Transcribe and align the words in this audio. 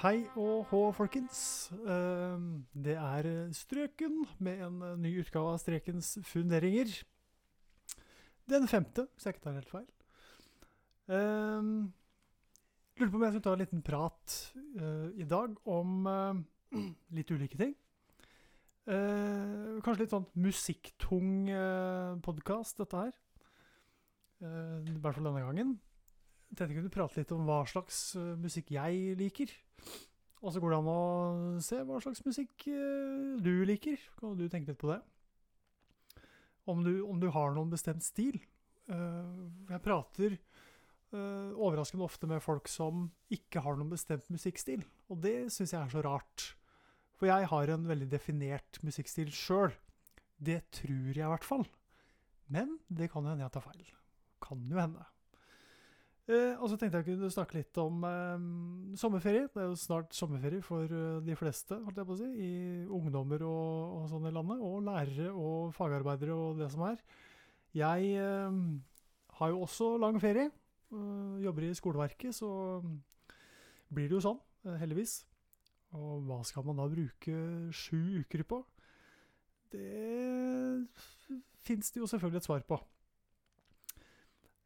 Hei 0.00 0.22
og 0.40 0.62
hå, 0.70 0.78
folkens. 0.96 1.68
Eh, 1.76 2.44
Det 2.72 2.94
er 2.96 3.26
Strøken 3.52 4.22
med 4.40 4.62
en 4.64 4.78
eh, 4.82 4.94
ny 4.96 5.10
utgave 5.20 5.50
av 5.52 5.58
Strekens 5.60 6.14
funderinger. 6.24 6.88
Den 8.48 8.64
femte, 8.64 9.04
hvis 9.12 9.26
jeg 9.26 9.34
ikke 9.36 9.44
tar 9.44 9.58
helt 9.58 9.68
feil. 9.68 9.84
Eh, 11.04 11.68
Lurer 12.96 13.12
på 13.12 13.20
om 13.20 13.26
jeg 13.26 13.34
skulle 13.34 13.44
ta 13.44 13.52
en 13.52 13.60
liten 13.60 13.84
prat 13.84 14.38
eh, 14.80 15.20
i 15.20 15.28
dag 15.28 15.60
om 15.68 16.08
eh, 16.08 16.40
litt 17.20 17.34
ulike 17.36 17.60
ting. 17.60 17.76
Eh, 18.88 19.84
kanskje 19.84 20.06
litt 20.06 20.16
sånn 20.16 20.30
musikktung 20.32 21.52
podkast, 22.24 22.80
dette 22.80 23.04
her. 23.04 23.12
Eh, 24.40 24.76
I 24.80 24.96
hvert 24.96 25.20
fall 25.20 25.28
denne 25.28 25.44
gangen. 25.44 25.76
Tenkte 26.50 26.74
jeg 26.74 26.80
kunne 26.80 26.92
prate 26.92 27.20
litt 27.20 27.32
om 27.34 27.44
hva 27.46 27.60
slags 27.70 27.98
eh, 28.18 28.32
musikk 28.40 28.72
jeg 28.74 29.14
liker. 29.20 29.52
Og 30.40 30.50
så 30.50 30.62
går 30.62 30.72
det 30.72 30.78
an 30.80 30.88
å 30.90 31.02
se 31.62 31.78
hva 31.86 32.00
slags 32.02 32.24
musikk 32.26 32.66
eh, 32.72 33.36
du 33.38 33.52
liker. 33.68 34.00
Kan 34.18 34.34
du 34.38 34.48
tenke 34.50 34.72
litt 34.72 34.80
på 34.80 34.90
det? 34.90 34.98
Om 36.70 36.82
du, 36.86 36.94
om 37.06 37.20
du 37.22 37.28
har 37.34 37.54
noen 37.54 37.70
bestemt 37.70 38.02
stil. 38.06 38.40
Eh, 38.90 39.44
jeg 39.70 39.86
prater 39.86 40.40
overraskende 41.10 42.04
ofte 42.06 42.28
med 42.30 42.38
folk 42.38 42.68
som 42.70 43.08
ikke 43.34 43.58
har 43.64 43.74
noen 43.74 43.88
bestemt 43.90 44.28
musikkstil. 44.30 44.84
Og 45.10 45.18
det 45.24 45.48
syns 45.50 45.72
jeg 45.74 45.80
er 45.80 45.90
så 45.90 46.04
rart. 46.06 46.44
For 47.18 47.26
jeg 47.26 47.48
har 47.50 47.72
en 47.74 47.88
veldig 47.88 48.06
definert 48.12 48.78
musikkstil 48.86 49.32
sjøl. 49.34 49.74
Det 50.38 50.60
tror 50.70 51.10
jeg 51.10 51.26
i 51.26 51.32
hvert 51.32 51.48
fall. 51.48 51.66
Men 52.46 52.78
det 52.86 53.10
kan 53.10 53.26
jo 53.26 53.34
hende 53.34 53.42
jeg 53.42 53.54
tar 53.56 53.66
feil. 53.66 53.90
Kan 54.46 54.62
jo 54.70 54.78
hende. 54.78 55.02
Eh, 56.30 56.52
og 56.60 56.68
så 56.70 56.76
tenkte 56.78 57.00
jeg 57.00 57.08
kunne 57.08 57.30
snakke 57.32 57.56
litt 57.58 57.78
om 57.82 58.04
eh, 58.06 58.44
sommerferie. 59.00 59.48
Det 59.50 59.62
er 59.62 59.70
jo 59.70 59.78
snart 59.80 60.14
sommerferie 60.14 60.62
for 60.62 60.86
eh, 60.86 61.18
de 61.26 61.34
fleste, 61.38 61.78
holdt 61.86 61.98
jeg 61.98 62.06
på 62.06 62.14
å 62.14 62.20
si. 62.20 62.28
I 62.30 62.52
ungdommer 62.86 63.42
og, 63.48 63.96
og 63.96 64.04
sånn 64.12 64.28
i 64.30 64.34
landet. 64.34 64.62
Og 64.62 64.84
lærere 64.86 65.32
og 65.34 65.74
fagarbeidere 65.74 66.36
og 66.36 66.60
det 66.60 66.70
som 66.74 66.84
er. 66.86 67.02
Jeg 67.74 68.12
eh, 68.20 68.60
har 69.40 69.54
jo 69.54 69.64
også 69.66 69.96
lang 70.02 70.20
ferie. 70.22 70.50
eh, 70.92 71.42
jobber 71.46 71.66
i 71.66 71.74
skoleverket, 71.74 72.34
så 72.34 72.50
blir 73.90 74.06
det 74.10 74.18
jo 74.18 74.24
sånn, 74.28 74.40
eh, 74.66 74.78
heldigvis. 74.84 75.24
Og 75.98 76.22
hva 76.28 76.42
skal 76.46 76.66
man 76.68 76.78
da 76.78 76.86
bruke 76.90 77.36
sju 77.74 78.22
uker 78.22 78.44
på? 78.46 78.60
Det 79.70 80.86
fins 81.62 81.90
det 81.90 82.02
jo 82.02 82.06
selvfølgelig 82.10 82.38
et 82.42 82.46
svar 82.46 82.62
på. 82.66 82.78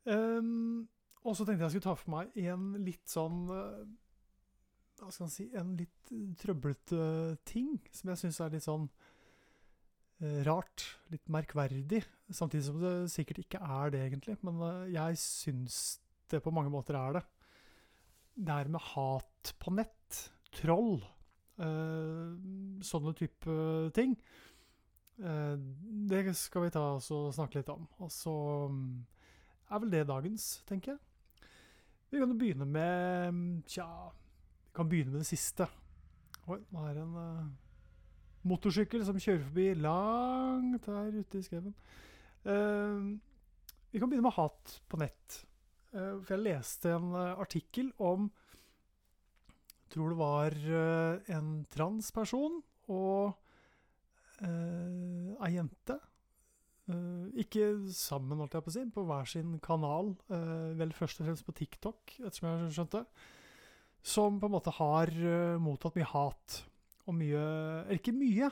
Um, 0.04 0.84
og 1.24 1.32
så 1.32 1.44
tenkte 1.44 1.62
jeg 1.62 1.70
jeg 1.70 1.74
skulle 1.78 1.88
ta 1.88 1.96
for 1.96 2.12
meg 2.12 2.38
en 2.44 2.64
litt 2.84 3.08
sånn 3.08 3.44
eh, 3.54 3.84
Hva 5.00 5.10
skal 5.10 5.24
man 5.24 5.32
si 5.32 5.46
En 5.56 5.72
litt 5.78 6.12
trøblete 6.40 7.06
ting 7.48 7.78
som 7.96 8.12
jeg 8.12 8.20
syns 8.20 8.40
er 8.44 8.52
litt 8.52 8.66
sånn 8.66 8.84
eh, 10.20 10.42
rart. 10.46 10.84
Litt 11.12 11.24
merkverdig. 11.32 12.02
Samtidig 12.28 12.66
som 12.68 12.76
det 12.82 12.92
sikkert 13.12 13.40
ikke 13.40 13.62
er 13.64 13.94
det, 13.94 14.02
egentlig. 14.04 14.36
Men 14.44 14.60
eh, 14.68 14.92
jeg 14.98 15.20
syns 15.22 15.78
det 16.32 16.42
på 16.44 16.52
mange 16.54 16.72
måter 16.72 16.98
er 17.00 17.18
det. 17.18 17.24
Det 18.34 18.58
her 18.60 18.70
med 18.76 18.84
hat 18.92 19.54
på 19.62 19.72
nett. 19.74 20.20
Troll. 20.54 21.00
sånne 22.84 23.12
type 23.18 23.54
ting. 23.94 24.12
Det 25.18 26.20
skal 26.38 26.64
vi 26.64 26.72
ta 26.74 26.84
og 26.98 27.34
snakke 27.34 27.58
litt 27.60 27.72
om. 27.74 27.88
Og 28.02 28.10
så 28.10 28.34
mm, 28.70 28.86
er 29.70 29.82
vel 29.82 29.92
det 29.94 30.04
dagens, 30.10 30.46
tenker 30.68 30.94
jeg. 30.94 31.02
Vi 32.14 32.20
kan 32.22 32.30
jo 32.30 32.38
begynne 32.38 32.66
med 32.70 33.38
Tja, 33.66 33.88
vi 34.68 34.74
kan 34.76 34.86
begynne 34.86 35.10
med 35.10 35.24
det 35.24 35.26
siste. 35.26 35.66
Oi, 36.46 36.60
nå 36.70 36.84
er 36.86 36.92
det 36.94 37.02
en 37.02 37.16
uh, 37.18 37.48
motorsykkel 38.46 39.02
som 39.02 39.18
kjører 39.18 39.42
forbi 39.48 39.64
langt 39.82 40.86
her 40.86 41.08
ute 41.10 41.40
i 41.40 41.42
skauen. 41.42 41.74
Uh, 42.46 43.16
vi 43.90 43.98
kan 43.98 44.12
begynne 44.12 44.28
med 44.28 44.36
hat 44.36 44.76
på 44.86 45.02
nett. 45.02 45.40
Uh, 45.90 46.22
for 46.22 46.36
jeg 46.36 46.44
leste 46.44 46.94
en 46.94 47.10
eh, 47.18 47.42
artikkel 47.42 47.90
om 47.98 48.30
Tror 49.90 50.14
det 50.14 50.18
var 50.18 50.54
eh, 50.54 51.34
en 51.34 51.50
transperson 51.70 52.60
og 52.90 53.34
uh, 54.42 55.34
ei 55.46 55.52
jente. 55.54 55.98
Eh, 56.84 57.40
ikke 57.40 57.70
sammen, 57.96 58.42
holdt 58.42 58.58
jeg 58.58 58.64
på 58.64 58.72
å 58.72 58.74
si, 58.74 58.82
på 58.92 59.06
hver 59.08 59.28
sin 59.28 59.56
kanal. 59.64 60.14
eh, 60.28 60.74
vel 60.76 60.92
først 60.92 61.20
og 61.20 61.26
fremst 61.28 61.46
på 61.46 61.56
TikTok, 61.56 62.18
ettersom 62.20 62.48
jeg 62.48 62.74
skjønte. 62.76 63.04
Som 64.04 64.38
på 64.38 64.46
en 64.46 64.52
måte 64.52 64.74
har 64.76 65.08
eh, 65.08 65.56
mottatt 65.56 65.96
mye 65.96 66.10
hat. 66.12 66.64
Og 67.06 67.14
mye 67.14 67.40
Eller 67.84 68.00
ikke 68.00 68.16
mye, 68.16 68.50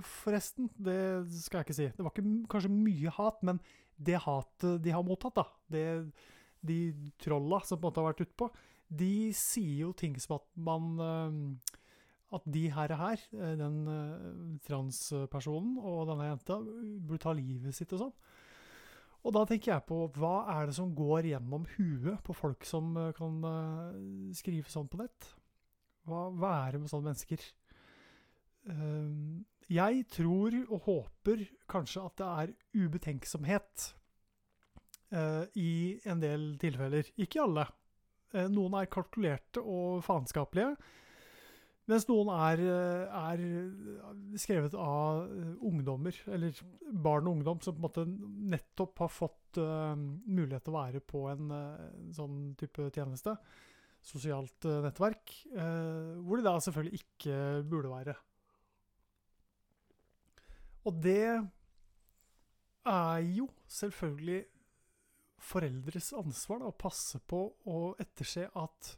forresten. 0.00 0.70
Det 0.76 1.28
skal 1.28 1.60
jeg 1.60 1.66
ikke 1.66 1.76
si. 1.76 1.88
Det 1.92 2.04
var 2.04 2.12
ikke 2.12 2.48
kanskje 2.48 2.70
mye 2.72 3.10
hat, 3.12 3.42
men 3.42 3.60
det 3.96 4.16
hatet 4.16 4.80
de 4.82 4.90
har 4.90 5.04
mottatt, 5.04 5.36
da, 5.36 5.44
det, 5.68 6.10
de 6.64 6.78
trolla 7.20 7.60
som 7.60 7.76
på 7.76 7.84
en 7.84 7.90
måte 7.90 8.00
har 8.00 8.08
vært 8.14 8.24
utpå, 8.24 8.48
de 8.88 9.32
sier 9.36 9.84
jo 9.84 9.92
ting 9.92 10.16
som 10.18 10.38
at 10.38 10.48
man 10.56 11.60
At 12.32 12.46
de 12.48 12.64
her, 12.72 12.94
her 12.96 13.20
eh, 13.36 13.54
den 13.60 13.82
eh, 13.92 14.60
transpersonen 14.64 15.76
og 15.78 16.06
denne 16.08 16.30
jenta, 16.30 16.56
burde 16.62 17.20
ta 17.26 17.34
livet 17.36 17.76
sitt 17.76 17.92
og 17.92 18.06
sånn. 18.06 18.14
Og 19.22 19.34
da 19.36 19.44
tenker 19.46 19.74
jeg 19.74 19.86
på 19.86 19.98
hva 20.16 20.34
er 20.56 20.70
det 20.70 20.76
som 20.78 20.94
går 20.98 21.28
gjennom 21.28 21.66
huet 21.76 22.22
på 22.26 22.34
folk 22.34 22.64
som 22.66 22.96
eh, 22.96 23.12
kan 23.18 23.36
skrive 24.36 24.72
sånn 24.72 24.88
på 24.90 25.02
nett? 25.02 25.28
Hva, 26.08 26.30
hva 26.34 26.54
er 26.64 26.74
det 26.74 26.82
med 26.82 26.92
sånne 26.92 27.12
mennesker? 27.12 27.44
Eh, 28.72 29.12
jeg 29.72 30.06
tror 30.12 30.56
og 30.64 30.88
håper 30.88 31.44
kanskje 31.70 32.06
at 32.08 32.16
det 32.18 32.30
er 32.42 32.56
ubetenksomhet 32.82 33.92
i 35.60 35.72
en 36.08 36.20
del 36.22 36.44
tilfeller. 36.60 37.08
Ikke 37.20 37.42
alle. 37.42 37.66
Noen 38.48 38.78
er 38.78 38.88
kalkulerte 38.88 39.60
og 39.60 39.98
faenskapelige. 40.06 40.70
Mens 41.92 42.06
noen 42.08 42.30
er, 42.32 42.60
eh, 42.64 43.16
er 43.20 44.38
skrevet 44.40 44.74
av 44.80 45.26
eh, 45.26 45.50
ungdommer, 45.68 46.16
eller 46.32 46.56
barn 47.04 47.26
og 47.28 47.36
ungdom, 47.36 47.60
som 47.60 47.76
på 47.76 47.82
en 47.82 47.84
måte 47.84 48.04
nettopp 48.52 49.02
har 49.04 49.10
fått 49.12 49.58
uh, 49.60 49.92
mulighet 49.92 50.64
til 50.64 50.72
å 50.72 50.78
være 50.78 51.02
på 51.04 51.26
en 51.28 51.50
uh, 51.52 51.82
sånn 52.16 52.54
type 52.60 52.86
tjeneste, 52.94 53.34
sosialt 54.02 54.64
uh, 54.64 54.78
nettverk, 54.86 55.34
hvor 55.52 56.40
de 56.40 56.46
da 56.46 56.54
selvfølgelig 56.64 57.02
ikke 57.02 57.36
burde 57.68 57.92
være. 57.92 58.14
Og 60.88 60.96
det 61.04 61.28
er 62.88 63.20
jo 63.28 63.46
selvfølgelig 63.70 64.40
foreldres 65.42 66.12
ansvar 66.16 66.62
da, 66.62 66.72
å 66.72 66.80
passe 66.80 67.20
på 67.28 67.44
og 67.68 68.00
etterse 68.02 68.48
at 68.58 68.94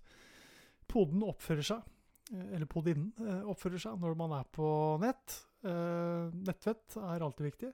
poden 0.90 1.26
oppfører 1.26 1.66
seg, 1.74 1.93
eller 2.32 2.68
podinnen 2.70 3.10
eh, 3.20 3.42
oppfører 3.50 3.82
seg 3.82 4.00
når 4.00 4.16
man 4.18 4.32
er 4.38 4.46
på 4.54 4.68
nett. 5.02 5.38
Eh, 5.66 6.30
Nettvett 6.46 6.96
er 7.00 7.24
alltid 7.24 7.50
viktig. 7.50 7.72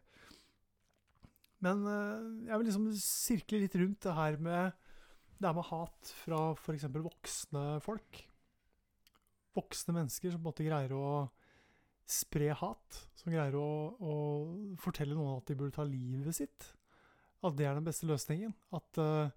Men 1.65 1.85
eh, 1.87 2.49
jeg 2.49 2.59
vil 2.59 2.69
liksom 2.71 2.89
sirkle 2.99 3.63
litt 3.63 3.77
rundt 3.79 4.07
det 4.07 4.17
her 4.17 4.41
med 4.43 4.89
det 5.41 5.49
her 5.49 5.57
med 5.57 5.69
hat 5.71 6.11
fra 6.21 6.41
f.eks. 6.53 6.89
voksne 6.93 7.65
folk. 7.85 8.25
Voksne 9.57 9.95
mennesker 9.97 10.35
som 10.35 10.43
på 10.43 10.45
en 10.45 10.51
måte 10.51 10.67
greier 10.67 10.93
å 10.93 11.13
spre 12.11 12.51
hat. 12.61 13.01
Som 13.17 13.33
greier 13.33 13.57
å, 13.57 13.71
å 13.97 14.15
fortelle 14.83 15.17
noen 15.17 15.39
at 15.39 15.49
de 15.49 15.57
burde 15.57 15.77
ta 15.79 15.87
livet 15.87 16.37
sitt. 16.37 16.69
At 17.41 17.57
det 17.57 17.71
er 17.71 17.79
den 17.79 17.87
beste 17.87 18.09
løsningen. 18.11 18.53
At 18.77 19.01
uh, 19.01 19.33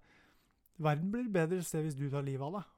verden 0.76 1.08
blir 1.12 1.24
et 1.24 1.32
bedre 1.32 1.64
sted 1.64 1.86
hvis 1.86 1.96
du 1.96 2.04
tar 2.12 2.26
livet 2.26 2.44
av 2.44 2.58
deg. 2.58 2.73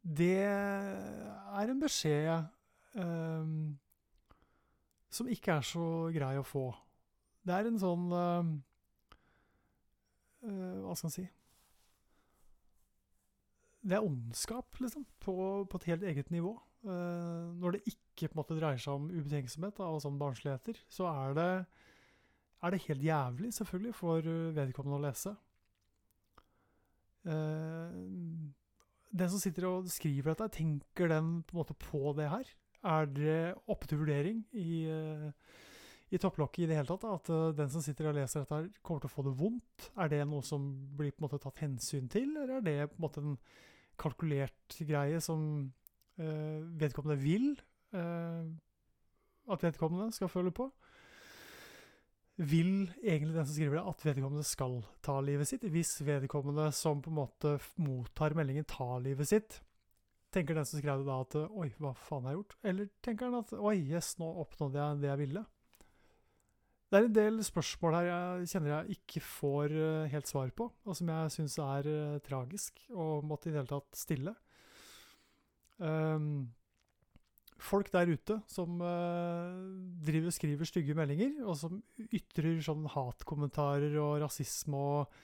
Det 0.00 0.36
er 0.40 1.70
en 1.70 1.80
beskjed 1.80 2.30
eh, 2.96 3.50
som 5.10 5.28
ikke 5.28 5.58
er 5.58 5.66
så 5.66 5.84
grei 6.14 6.36
å 6.40 6.46
få. 6.46 6.70
Det 7.44 7.56
er 7.56 7.68
en 7.68 7.78
sånn 7.80 8.06
eh, 8.14 8.48
eh, 10.48 10.80
Hva 10.84 10.96
skal 10.96 11.08
man 11.08 11.14
si 11.14 11.24
Det 13.80 13.96
er 13.96 14.04
ondskap, 14.04 14.76
liksom, 14.80 15.06
på, 15.24 15.36
på 15.68 15.80
et 15.80 15.88
helt 15.92 16.04
eget 16.12 16.32
nivå. 16.32 16.54
Eh, 16.84 17.46
når 17.60 17.76
det 17.76 17.84
ikke 17.92 18.28
på 18.28 18.36
en 18.36 18.40
måte 18.42 18.56
dreier 18.58 18.80
seg 18.80 18.96
om 18.96 19.08
ubetenksomhet 19.12 19.76
da, 19.80 19.88
og 19.88 20.02
sånn 20.04 20.20
barnsligheter, 20.20 20.80
så 20.92 21.08
er 21.12 21.36
det, 21.36 21.50
er 22.60 22.74
det 22.74 22.84
helt 22.86 23.06
jævlig, 23.08 23.52
selvfølgelig, 23.56 23.94
for 23.96 24.32
vedkommende 24.56 25.00
å 25.00 25.04
lese. 25.08 25.34
Eh, 27.28 27.96
den 29.10 29.30
som 29.32 29.42
sitter 29.42 29.66
og 29.68 29.90
skriver 29.90 30.32
dette, 30.32 30.50
tenker 30.60 31.10
den 31.10 31.40
på 31.46 31.54
en 31.54 31.60
måte 31.62 31.76
på 31.78 32.14
det 32.18 32.28
her? 32.30 32.52
Er 32.86 33.10
det 33.10 33.40
oppe 33.68 33.88
til 33.88 34.00
vurdering 34.00 34.44
i, 34.56 34.84
eh, 34.88 35.26
i 36.10 36.20
topplokket 36.20 36.64
i 36.64 36.70
det 36.70 36.78
hele 36.78 36.88
tatt? 36.88 37.08
At 37.08 37.32
eh, 37.34 37.50
den 37.58 37.72
som 37.72 37.84
sitter 37.84 38.10
og 38.10 38.16
leser 38.16 38.44
dette, 38.44 38.60
her 38.60 38.70
kommer 38.86 39.02
til 39.02 39.10
å 39.10 39.16
få 39.16 39.26
det 39.26 39.34
vondt? 39.40 39.90
Er 40.00 40.12
det 40.12 40.22
noe 40.30 40.46
som 40.46 40.70
blir 40.96 41.12
på 41.12 41.20
en 41.20 41.28
måte 41.28 41.42
tatt 41.42 41.60
hensyn 41.64 42.08
til, 42.12 42.32
eller 42.36 42.58
er 42.60 42.64
det 42.66 42.78
på 42.92 43.00
en 43.00 43.06
måte 43.06 43.24
en 43.24 43.36
kalkulert 44.00 44.80
greie 44.88 45.20
som 45.20 45.42
eh, 46.16 46.58
vedkommende 46.80 47.20
vil 47.20 47.52
at 49.50 49.62
vedkommende 49.62 50.12
skal 50.14 50.28
føle 50.30 50.52
på. 50.54 50.68
Vil 52.38 52.90
egentlig 53.02 53.34
den 53.34 53.46
som 53.46 53.56
skriver 53.56 53.76
det, 53.76 53.88
at 53.90 54.04
vedkommende 54.06 54.46
skal 54.46 54.78
ta 55.04 55.18
livet 55.24 55.50
sitt? 55.50 55.64
Hvis 55.68 55.98
vedkommende 56.06 56.70
som 56.72 57.02
på 57.02 57.10
en 57.12 57.18
måte 57.18 57.56
mottar 57.82 58.36
meldingen, 58.38 58.64
tar 58.68 59.02
livet 59.04 59.28
sitt, 59.28 59.58
tenker 60.32 60.56
den 60.56 60.68
som 60.68 60.80
skrev 60.80 61.02
det 61.02 61.10
da 61.10 61.18
at 61.24 61.36
oi, 61.50 61.68
hva 61.82 61.92
faen 61.98 62.24
har 62.24 62.34
jeg 62.34 62.40
gjort? 62.40 62.56
Eller 62.72 62.92
tenker 63.04 63.28
han 63.28 63.42
at 63.42 63.56
oi, 63.58 63.76
yes, 63.90 64.14
nå 64.22 64.28
oppnådde 64.44 64.80
jeg 64.80 65.02
det 65.02 65.10
jeg 65.10 65.22
ville? 65.24 65.44
Det 66.90 66.98
er 66.98 67.06
en 67.06 67.14
del 67.14 67.36
spørsmål 67.46 67.94
her 67.94 68.08
jeg 68.08 68.46
kjenner 68.50 68.72
jeg 68.72 68.96
ikke 68.96 69.20
får 69.22 69.74
uh, 69.76 70.06
helt 70.10 70.30
svar 70.30 70.48
på, 70.58 70.66
og 70.82 70.96
som 70.98 71.12
jeg 71.12 71.34
syns 71.36 71.58
er 71.62 71.86
uh, 71.86 72.22
tragisk, 72.26 72.80
og 72.90 73.26
måtte 73.26 73.50
i 73.50 73.52
det 73.52 73.60
hele 73.60 73.70
tatt 73.70 74.00
stille. 74.00 74.32
Um, 75.78 76.48
folk 77.64 77.90
der 77.92 78.10
ute 78.10 78.38
som 78.50 78.80
uh, 78.82 79.52
driver 80.04 80.30
og 80.30 80.36
skriver 80.36 80.68
stygge 80.68 80.96
meldinger, 80.98 81.36
og 81.44 81.58
som 81.60 81.80
ytrer 82.10 82.60
sånn 82.64 82.86
hatkommentarer 82.90 83.96
og 84.00 84.18
rasisme 84.24 84.80
og 84.80 85.20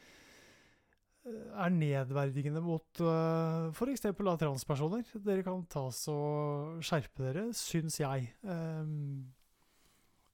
er 1.26 1.72
nedverdigende 1.74 2.62
mot 2.62 3.00
uh, 3.02 3.72
f.eks. 3.74 4.04
transpersoner. 4.14 5.06
Dere 5.26 5.44
kan 5.46 5.64
ta 5.70 5.88
og 5.88 6.84
skjerpe 6.86 7.24
dere, 7.24 7.46
syns 7.56 7.98
jeg. 7.98 8.30
Um, 8.46 9.26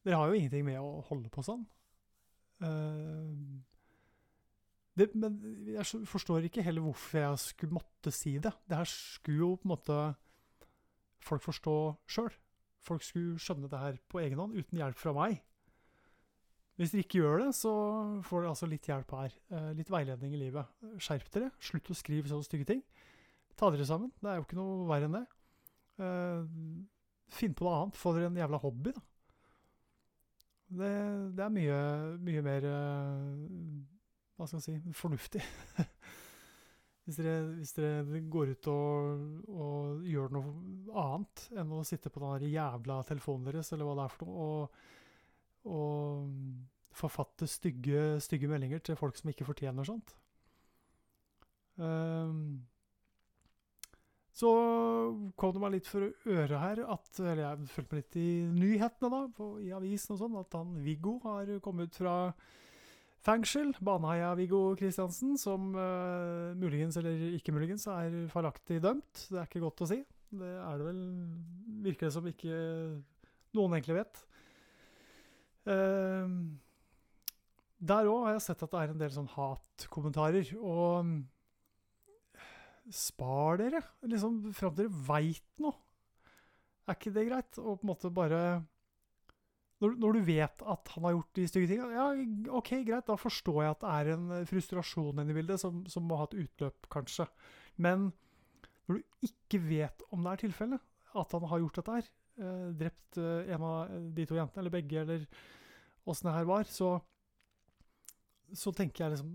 dere 0.04 0.18
har 0.20 0.28
jo 0.28 0.38
ingenting 0.38 0.66
med 0.66 0.80
å 0.82 1.00
holde 1.08 1.32
på 1.32 1.44
sånn. 1.46 1.64
Uh, 2.62 3.62
det, 4.98 5.08
men 5.16 5.38
jeg 5.72 6.04
forstår 6.08 6.44
ikke 6.46 6.64
heller 6.66 6.84
hvorfor 6.84 7.22
jeg 7.22 7.40
skulle 7.40 7.78
måtte 7.78 8.12
si 8.12 8.36
det. 8.42 8.52
Det 8.68 8.76
her 8.76 8.90
skulle 8.90 9.40
jo 9.40 9.54
på 9.56 9.68
en 9.68 9.72
måte 9.72 10.00
folk 11.24 11.44
forstå 11.44 11.76
sjøl. 12.10 12.32
Folk 12.82 13.04
skulle 13.06 13.38
skjønne 13.40 13.70
det 13.70 13.78
her 13.78 13.98
på 14.10 14.20
egen 14.24 14.40
hånd, 14.40 14.56
uten 14.58 14.80
hjelp 14.80 14.98
fra 14.98 15.14
meg. 15.16 15.40
Hvis 16.80 16.94
dere 16.94 17.04
ikke 17.04 17.20
gjør 17.20 17.42
det, 17.44 17.50
så 17.54 17.72
får 18.26 18.42
dere 18.42 18.52
altså 18.54 18.68
litt 18.70 18.88
hjelp 18.88 19.12
her. 19.14 19.34
Uh, 19.52 19.70
litt 19.76 19.92
veiledning 19.92 20.32
i 20.34 20.40
livet. 20.40 20.88
Skjerp 21.04 21.28
dere. 21.34 21.52
Slutt 21.62 21.92
å 21.92 21.96
skrive 21.96 22.30
sånne 22.30 22.48
stygge 22.48 22.66
ting. 22.72 22.82
Ta 23.60 23.68
dere 23.70 23.86
sammen. 23.86 24.10
Det 24.18 24.30
er 24.32 24.40
jo 24.40 24.46
ikke 24.46 24.58
noe 24.58 24.88
verre 24.88 25.10
enn 25.10 25.18
det. 25.18 25.24
Uh, 26.00 26.42
finn 27.32 27.54
på 27.54 27.68
noe 27.68 27.76
annet. 27.78 28.00
Få 28.00 28.14
dere 28.16 28.32
en 28.32 28.40
jævla 28.40 28.62
hobby, 28.64 28.94
da. 28.96 29.04
Det, 30.72 30.92
det 31.36 31.44
er 31.44 31.50
mye, 31.52 31.78
mye 32.24 32.42
mer 32.46 32.64
uh, 32.64 33.40
Hva 34.40 34.46
skal 34.48 34.62
jeg 34.62 34.80
si 34.80 34.94
fornuftig. 34.96 35.44
hvis, 37.02 37.18
dere, 37.18 37.38
hvis, 37.58 37.72
dere, 37.74 38.22
går 38.30 38.52
ut 38.54 38.68
og, 38.70 39.22
og, 39.50 40.02
gjør 40.06 40.34
noe 40.36 40.52
annet 41.02 41.46
enn 41.58 41.72
å 41.74 41.82
sitte 41.86 42.12
på 42.12 42.22
den 42.22 42.52
jævla 42.52 43.00
telefonen 43.08 43.48
deres, 43.48 43.72
eller 43.74 43.88
hva 43.88 43.96
det 43.98 44.04
er 44.04 44.14
for 44.16 44.30
noe, 44.30 44.50
og, 44.50 45.72
og 45.72 46.92
forfatte 46.96 47.48
stygge, 47.50 48.20
stygge, 48.22 48.50
meldinger 48.50 48.82
til 48.84 48.98
folk 49.00 49.18
som 49.18 49.32
ikke 49.32 49.48
fortjener 49.48 49.88
sånt. 49.88 50.14
Um, 51.80 52.62
så 54.32 54.48
kom 55.36 55.52
det 55.52 55.62
meg 55.62 55.74
litt 55.74 55.88
for 55.88 56.04
øret 56.28 56.58
her 56.60 56.80
at 56.92 57.18
Eller 57.20 57.40
jeg 57.42 57.68
fulgte 57.72 57.94
med 57.94 58.00
litt 58.02 58.16
i 58.20 58.28
nyhetene, 58.48 59.10
da, 59.12 59.22
på, 59.36 59.48
i 59.60 59.72
avisen 59.76 60.14
og 60.14 60.22
sånn, 60.22 60.38
at 60.40 60.56
han 60.56 60.76
Viggo 60.84 61.18
har 61.26 61.50
kommet 61.64 61.92
ut 61.92 62.00
fra 62.00 62.16
fengsel. 63.26 63.72
Baneheia-Viggo 63.84 64.62
Kristiansen, 64.78 65.36
som 65.40 65.72
uh, 65.76 66.52
muligens 66.58 66.98
eller 67.00 67.36
ikke 67.36 67.54
muligens 67.54 67.86
er 67.90 68.14
feilaktig 68.32 68.80
dømt. 68.82 69.26
Det 69.28 69.38
er 69.38 69.48
ikke 69.48 69.64
godt 69.64 69.84
å 69.84 69.90
si. 69.92 70.00
Det 70.32 70.52
er 70.64 70.80
det 70.80 70.88
vel 70.88 71.02
Virker 71.82 72.08
det 72.08 72.14
som 72.14 72.26
ikke 72.28 72.56
noen 73.56 73.76
egentlig 73.76 73.98
vet. 74.00 74.22
Uh, 75.66 76.26
der 77.82 78.10
òg 78.10 78.26
har 78.28 78.36
jeg 78.36 78.44
sett 78.46 78.62
at 78.62 78.72
det 78.72 78.80
er 78.80 78.92
en 78.92 79.00
del 79.00 79.14
sånn 79.14 79.30
hatkommentarer. 79.34 80.52
Og 80.62 81.14
spar 82.92 83.58
dere 83.62 83.80
liksom 84.06 84.52
fram 84.54 84.74
til 84.74 84.86
dere 84.86 85.02
veit 85.08 85.62
noe. 85.62 85.74
Er 86.86 86.98
ikke 86.98 87.14
det 87.14 87.28
greit? 87.28 87.58
Og 87.62 87.78
på 87.78 87.86
en 87.86 87.90
måte 87.92 88.10
bare 88.14 88.42
når, 89.82 89.94
når, 89.98 90.14
du 90.14 90.26
vet 90.28 90.64
at 90.72 90.90
han 90.94 91.06
har 91.08 91.16
gjort 91.16 91.38
de 91.38 91.44
stygge 91.50 91.68
tingene, 91.72 91.96
ja, 91.96 92.50
OK, 92.54 92.70
greit, 92.86 93.08
da 93.08 93.16
forstår 93.18 93.60
jeg 93.64 93.74
at 93.74 93.80
det 93.82 93.94
er 93.98 94.10
en 94.14 94.26
frustrasjon 94.46 95.22
inne 95.22 95.34
i 95.34 95.38
bildet 95.40 95.58
som, 95.58 95.80
som, 95.90 96.06
må 96.06 96.20
ha 96.20 96.28
et 96.28 96.36
utløp, 96.44 96.86
kanskje. 96.92 97.26
Men 97.82 98.12
når 98.86 99.00
du 99.00 99.26
ikke 99.26 99.62
vet 99.64 100.04
om 100.14 100.22
det 100.22 100.34
er 100.34 100.44
tilfellet, 100.44 100.84
at 101.18 101.34
han 101.34 101.48
har 101.50 101.64
gjort 101.64 101.80
dette 101.80 101.96
her, 101.96 102.12
eh, 102.38 102.68
drept 102.78 103.18
eh, 103.20 103.50
en 103.56 103.66
av 103.66 103.96
de 104.14 104.28
to 104.28 104.38
jentene, 104.38 104.62
eller 104.62 104.76
begge, 104.76 105.02
eller 105.02 105.26
åssen 106.06 106.30
det 106.30 106.36
her 106.36 106.48
var, 106.48 106.70
så, 106.70 106.92
så 108.54 108.72
tenker 108.76 109.04
jeg 109.04 109.16
liksom 109.16 109.34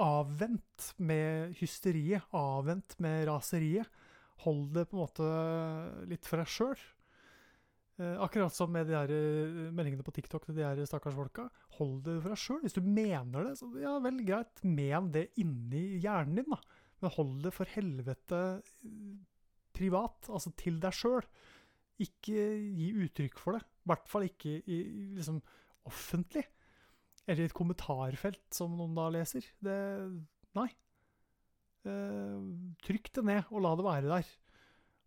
avvent 0.00 0.92
med 1.02 1.58
hysteriet, 1.58 2.24
avvent 2.32 2.96
med 3.02 3.26
raseriet. 3.28 3.90
Hold 4.46 4.70
det 4.78 4.86
på 4.88 4.96
en 4.96 5.02
måte 5.02 5.26
litt 6.08 6.24
for 6.24 6.40
deg 6.40 6.48
sjøl. 6.48 6.86
Eh, 8.00 8.16
akkurat 8.22 8.54
som 8.54 8.70
med 8.72 8.86
de 8.88 8.94
der 8.94 9.10
eh, 9.12 9.72
meldingene 9.76 10.04
på 10.06 10.14
TikTok 10.16 10.46
til 10.46 10.56
de 10.56 10.64
her 10.64 10.78
stakkars 10.88 11.16
folka. 11.18 11.50
Hold 11.76 11.98
det 12.06 12.16
for 12.22 12.32
deg 12.32 12.40
sjøl. 12.40 12.62
Hvis 12.64 12.78
du 12.78 12.86
mener 12.86 13.44
det, 13.44 13.58
så 13.60 13.68
ja 13.76 13.98
vel, 14.00 14.22
greit, 14.24 14.62
men 14.64 15.10
det 15.12 15.26
inni 15.42 15.98
hjernen 16.00 16.40
din, 16.40 16.48
da. 16.48 16.60
Men 17.00 17.14
hold 17.18 17.34
det 17.44 17.52
for 17.56 17.68
helvete 17.74 18.40
eh, 18.88 19.12
privat, 19.76 20.30
altså 20.32 20.54
til 20.56 20.80
deg 20.80 20.96
sjøl. 20.96 21.28
Ikke 22.00 22.46
gi 22.72 22.88
uttrykk 23.04 23.36
for 23.42 23.58
det. 23.58 23.66
I 23.68 23.92
hvert 23.92 24.08
fall 24.08 24.24
ikke 24.30 24.56
i, 24.64 24.80
liksom 25.18 25.42
offentlig. 25.90 26.46
Eller 27.26 27.44
i 27.44 27.50
et 27.50 27.56
kommentarfelt 27.56 28.46
som 28.56 28.78
noen 28.78 28.96
da 28.96 29.10
leser. 29.12 29.44
Det 29.60 29.80
Nei. 30.56 30.70
Eh, 31.84 32.38
trykk 32.82 33.12
det 33.18 33.28
ned, 33.28 33.52
og 33.52 33.60
la 33.66 33.76
det 33.76 33.90
være 33.92 34.08
der. 34.08 34.36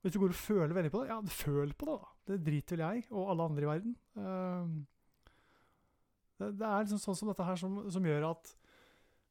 Hvis 0.03 0.13
du 0.13 0.21
går 0.21 0.35
og 0.35 0.43
føler 0.45 0.77
veldig 0.77 0.93
på 0.93 1.01
det, 1.01 1.09
ja, 1.09 1.23
føl 1.41 1.73
på 1.73 1.89
det, 1.89 2.01
da. 2.03 2.12
Det 2.29 2.39
driter 2.43 2.77
vel 2.77 2.83
jeg 2.85 3.05
og 3.11 3.31
alle 3.33 3.47
andre 3.49 3.65
i 3.65 3.69
verden. 3.69 3.95
Eh, 4.15 4.73
det, 6.39 6.51
det, 6.59 6.67
er 6.67 6.85
liksom 6.85 7.01
sånn 7.03 7.19
som 7.19 7.31
dette 7.31 7.47
her 7.47 7.59
som, 7.59 7.81
som, 7.91 8.07
gjør 8.07 8.29
at 8.31 8.53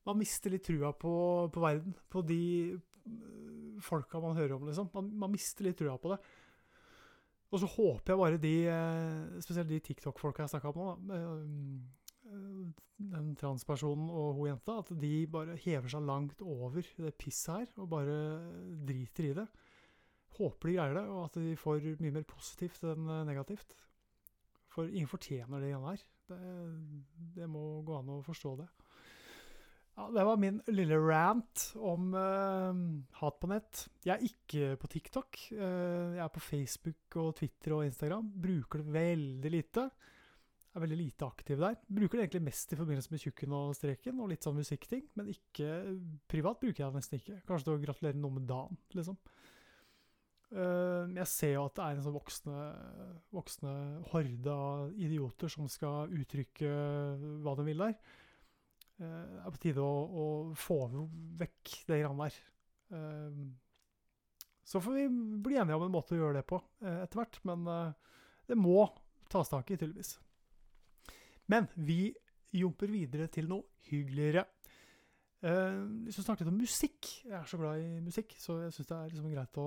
man 0.09 0.19
mister 0.19 0.53
litt 0.53 0.67
trua 0.67 0.93
på, 0.93 1.15
på 1.55 1.63
verden. 1.63 1.97
På 2.13 2.25
de 2.27 2.43
eh, 2.77 3.83
folka 3.85 4.21
man 4.23 4.37
hører 4.39 4.59
om, 4.59 4.69
liksom. 4.69 4.91
Man, 4.95 5.11
man 5.25 5.35
mister 5.35 5.69
litt 5.69 5.81
trua 5.81 5.97
på 6.01 6.15
det. 6.15 6.21
Og 7.53 7.61
så 7.61 7.69
håper 7.69 8.15
jeg 8.15 8.23
bare 8.23 8.41
de, 8.41 8.55
eh, 8.73 9.43
spesielt 9.45 9.69
de 9.73 9.83
TikTok-folka 9.89 10.47
jeg 10.47 10.55
snakka 10.55 10.73
om 10.73 11.11
nå, 11.11 11.19
den 13.13 13.33
transpersonen 13.39 14.09
og 14.11 14.39
hun 14.39 14.49
jenta, 14.53 14.79
at 14.83 14.93
de 15.01 15.13
bare 15.31 15.57
hever 15.65 15.91
seg 15.91 16.05
langt 16.07 16.43
over 16.45 16.81
det 16.81 17.15
pisset 17.21 17.53
her 17.55 17.83
og 17.83 17.91
bare 17.93 18.17
driter 18.89 19.29
i 19.31 19.35
det. 19.37 19.47
Håper 20.39 20.71
de 20.71 20.77
greier 20.79 20.97
det, 20.97 21.07
og 21.13 21.25
at 21.27 21.41
de 21.41 21.57
får 21.61 21.89
mye 22.01 22.15
mer 22.15 22.29
positivt 22.29 22.85
enn 22.89 23.11
negativt. 23.29 23.75
For 24.73 24.89
ingen 24.89 25.11
fortjener 25.11 25.61
det 25.61 25.73
igjen 25.73 25.85
her. 25.85 26.07
Det, 26.31 26.39
det, 27.37 27.49
må 27.51 27.83
gå 27.85 27.99
an 27.99 28.15
å 28.15 28.23
forstå 28.25 28.55
det. 28.63 28.69
Ja, 29.93 30.07
det 30.09 30.23
var 30.25 30.39
min 30.41 30.63
lille 30.73 30.97
rant 30.97 31.67
om 31.77 32.15
uh, 32.17 32.71
hat 33.19 33.37
på 33.43 33.51
nett. 33.53 33.83
Jeg 34.07 34.15
er 34.15 34.25
ikke 34.25 34.71
på 34.81 34.89
TikTok. 34.95 35.43
Uh, 35.53 36.17
jeg 36.17 36.23
er 36.25 36.33
på 36.33 36.45
Facebook 36.47 37.19
og 37.21 37.35
Twitter 37.43 37.77
og 37.77 37.85
Instagram. 37.85 38.33
Bruker 38.47 38.81
det 38.81 38.97
veldig 38.97 39.53
lite 39.53 39.91
er 40.73 40.85
veldig 40.87 40.97
lite 40.97 41.27
aktiv 41.27 41.61
der. 41.61 41.77
Bruker 41.85 42.19
det 42.19 42.27
egentlig 42.27 42.47
mest 42.49 42.73
i 42.73 42.79
forbindelse 42.79 43.13
med 43.13 43.23
tjukken 43.23 43.57
og 43.57 43.75
streken 43.77 44.21
og 44.23 44.31
litt 44.33 44.47
sånn 44.47 44.57
musikkting, 44.57 45.05
men 45.19 45.29
ikke 45.33 45.69
privat 46.31 46.61
bruker 46.63 46.85
jeg 46.85 46.89
det 46.89 47.01
nesten 47.01 47.21
ikke. 47.21 47.41
Kanskje 47.49 47.69
til 47.69 47.77
å 47.77 47.83
gratulere 47.83 48.21
noe 48.21 48.39
med 48.39 48.47
dagen, 48.49 48.79
liksom. 48.97 49.19
Uh, 50.53 51.09
jeg 51.17 51.29
ser 51.33 51.55
jo 51.55 51.63
at 51.65 51.79
det 51.79 51.85
er 51.85 51.95
en 51.97 52.05
sånn 52.05 52.13
voksne, 52.13 52.63
voksne 53.33 53.71
horde 54.11 54.53
av 54.53 54.91
idioter 55.01 55.49
som 55.49 55.69
skal 55.73 56.13
uttrykke 56.13 56.73
hva 57.41 57.55
de 57.57 57.65
vil 57.71 57.85
der. 57.87 57.95
Uh, 59.01 59.23
det 59.33 59.39
er 59.41 59.55
på 59.55 59.63
tide 59.63 59.87
å, 59.87 59.95
å 60.05 60.27
få 60.53 60.77
vekk 61.41 61.73
det 61.89 62.03
greiene 62.03 62.29
der. 62.29 62.37
Uh, 62.93 63.41
så 64.69 64.83
får 64.85 64.99
vi 64.99 65.07
bli 65.47 65.57
enige 65.57 65.79
om 65.79 65.87
en 65.87 65.95
måte 65.95 66.13
å 66.15 66.21
gjøre 66.21 66.39
det 66.39 66.47
på 66.49 66.61
etter 66.87 67.19
hvert, 67.19 67.41
men 67.49 67.65
det 68.47 68.57
må 68.57 68.85
tas 69.29 69.51
tak 69.51 69.73
i, 69.73 69.77
tydeligvis. 69.77 70.15
Men 71.51 71.67
vi 71.75 72.13
jumper 72.55 72.93
videre 72.93 73.27
til 73.33 73.51
noe 73.51 73.83
hyggeligere. 73.91 74.47
Hvis 75.43 76.21
vi 76.21 76.25
snakker 76.25 76.47
litt 76.47 76.53
om 76.53 76.61
musikk 76.63 77.09
Jeg 77.27 77.35
er 77.35 77.49
så 77.51 77.59
glad 77.59 77.83
i 77.83 77.99
musikk, 78.07 78.37
så 78.39 78.61
jeg 78.63 78.77
syns 78.77 78.89
det 78.93 78.97
er 78.97 79.11
liksom 79.11 79.35
greit 79.35 79.59
å, 79.61 79.67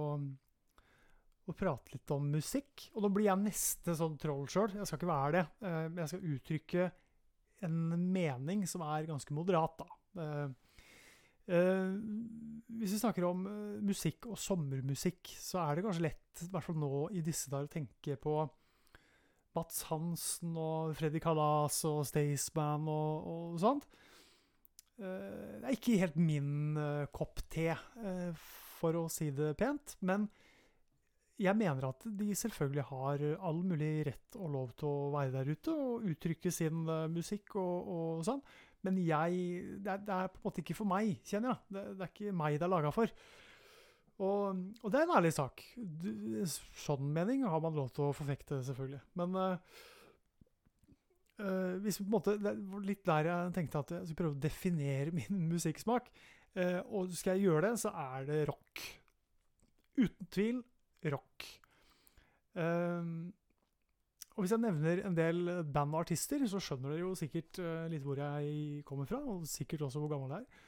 å, 1.46 1.56
prate 1.56 1.96
litt 1.96 2.14
om 2.16 2.28
musikk. 2.34 2.90
Og 2.94 3.06
nå 3.06 3.12
blir 3.14 3.30
jeg 3.30 3.44
neste 3.44 3.96
sånn 3.98 4.20
troll 4.22 4.46
sjøl. 4.52 4.76
Jeg 4.78 4.90
skal 4.90 5.02
ikke 5.02 5.12
være 5.12 5.34
det. 5.38 5.46
Men 5.66 6.04
jeg 6.04 6.12
skal 6.14 6.30
uttrykke 6.36 6.88
en 7.66 7.82
mening 8.14 8.66
som 8.70 8.84
er 8.86 9.08
ganske 9.10 9.34
moderat, 9.34 9.82
da. 9.82 10.00
Uh, 10.16 10.50
Eh, 11.46 11.90
hvis 12.80 12.96
vi 12.96 13.00
snakker 13.00 13.26
om 13.28 13.44
eh, 13.46 13.82
musikk 13.86 14.26
og 14.32 14.38
sommermusikk, 14.42 15.30
så 15.38 15.62
er 15.62 15.78
det 15.78 15.86
kanskje 15.86 16.06
lett, 16.08 16.42
i 16.42 16.50
hvert 16.50 16.66
fall 16.66 16.80
nå 16.82 16.92
i 17.14 17.22
disse 17.26 17.52
dager, 17.52 17.70
å 17.70 17.76
tenke 17.76 18.18
på 18.22 18.34
Mats 19.56 19.84
Hansen 19.92 20.58
og 20.58 20.96
Freddy 20.98 21.22
Kalas 21.24 21.78
og 21.88 22.02
Staysman 22.10 22.90
og, 22.90 23.30
og 23.30 23.62
sånt. 23.62 23.86
Eh, 24.98 25.62
det 25.62 25.70
er 25.70 25.78
ikke 25.78 26.00
helt 26.02 26.18
min 26.18 26.82
eh, 26.82 27.06
kopp 27.14 27.46
te, 27.54 27.70
eh, 27.70 28.50
for 28.80 29.04
å 29.04 29.06
si 29.12 29.30
det 29.36 29.54
pent. 29.60 30.00
Men 30.02 30.26
jeg 31.42 31.58
mener 31.60 31.90
at 31.90 32.06
de 32.20 32.30
selvfølgelig 32.38 32.86
har 32.92 33.24
all 33.44 33.58
mulig 33.68 34.06
rett 34.08 34.38
og 34.40 34.52
lov 34.54 34.70
til 34.80 34.88
å 34.88 35.10
være 35.16 35.34
der 35.34 35.50
ute 35.52 35.74
og 35.74 36.06
uttrykke 36.08 36.52
sin 36.54 36.86
musikk 37.12 37.58
og, 37.60 37.90
og 37.96 38.22
sånn. 38.28 38.44
Men 38.86 39.00
jeg 39.02 39.40
det 39.82 39.92
er, 39.92 40.04
det 40.06 40.14
er, 40.14 40.30
på 40.32 40.40
en 40.40 40.46
måte 40.48 40.62
ikke 40.64 40.78
for 40.78 40.90
meg, 40.90 41.18
kjenner 41.26 41.56
jeg. 41.56 41.76
Det, 41.76 41.84
det 41.98 42.06
er 42.06 42.14
ikke 42.14 42.38
meg 42.44 42.60
det 42.60 42.68
er 42.68 42.72
laga 42.72 42.94
for. 42.96 43.12
Og, 44.16 44.62
og, 44.80 44.86
det 44.92 45.00
er 45.00 45.08
en 45.08 45.18
ærlig 45.18 45.34
sak. 45.36 45.64
Du, 45.76 46.08
sånn 46.86 47.10
mening 47.16 47.44
har 47.50 47.64
man 47.64 47.76
lov 47.76 47.92
til 47.96 48.08
å 48.08 48.16
forfekte, 48.16 48.62
selvfølgelig. 48.68 49.02
Men 49.20 49.36
uh, 49.36 49.82
uh, 51.42 51.74
hvis 51.84 52.00
vi 52.00 52.06
på 52.06 52.08
en 52.08 52.16
måte, 52.16 52.38
det 52.40 52.54
var 52.72 52.86
litt 52.88 53.04
der 53.08 53.32
jeg 53.32 53.56
tenkte 53.58 53.82
at 53.82 53.96
jeg 53.98 54.08
skulle 54.08 54.22
prøve 54.22 54.38
å 54.38 54.46
definere 54.46 55.16
min 55.20 55.50
musikksmak. 55.50 56.08
Uh, 56.56 56.80
og 56.96 57.12
skal 57.18 57.36
jeg 57.36 57.50
gjøre 57.50 57.68
det, 57.68 57.74
så 57.84 57.92
er 58.06 58.30
det 58.30 58.46
rock. 58.52 58.86
Uten 60.00 60.32
tvil 60.32 60.64
rock. 61.14 61.48
Uh, 62.56 63.32
og 64.36 64.44
hvis 64.44 64.52
jeg 64.52 64.64
nevner 64.64 65.02
en 65.08 65.16
del 65.16 65.50
band 65.74 65.96
og 65.96 66.04
artister, 66.04 66.42
så 66.48 66.60
skjønner 66.60 66.92
dere 66.92 67.06
jo 67.06 67.14
sikkert 67.16 67.60
uh, 67.64 67.86
litt 67.92 68.04
hvor 68.04 68.20
jeg 68.20 68.84
kommer 68.88 69.08
fra, 69.08 69.22
og 69.24 69.48
sikkert 69.48 69.86
også 69.88 70.02
hvor 70.04 70.12
gammel 70.12 70.36
jeg 70.36 70.44
er. 70.44 70.64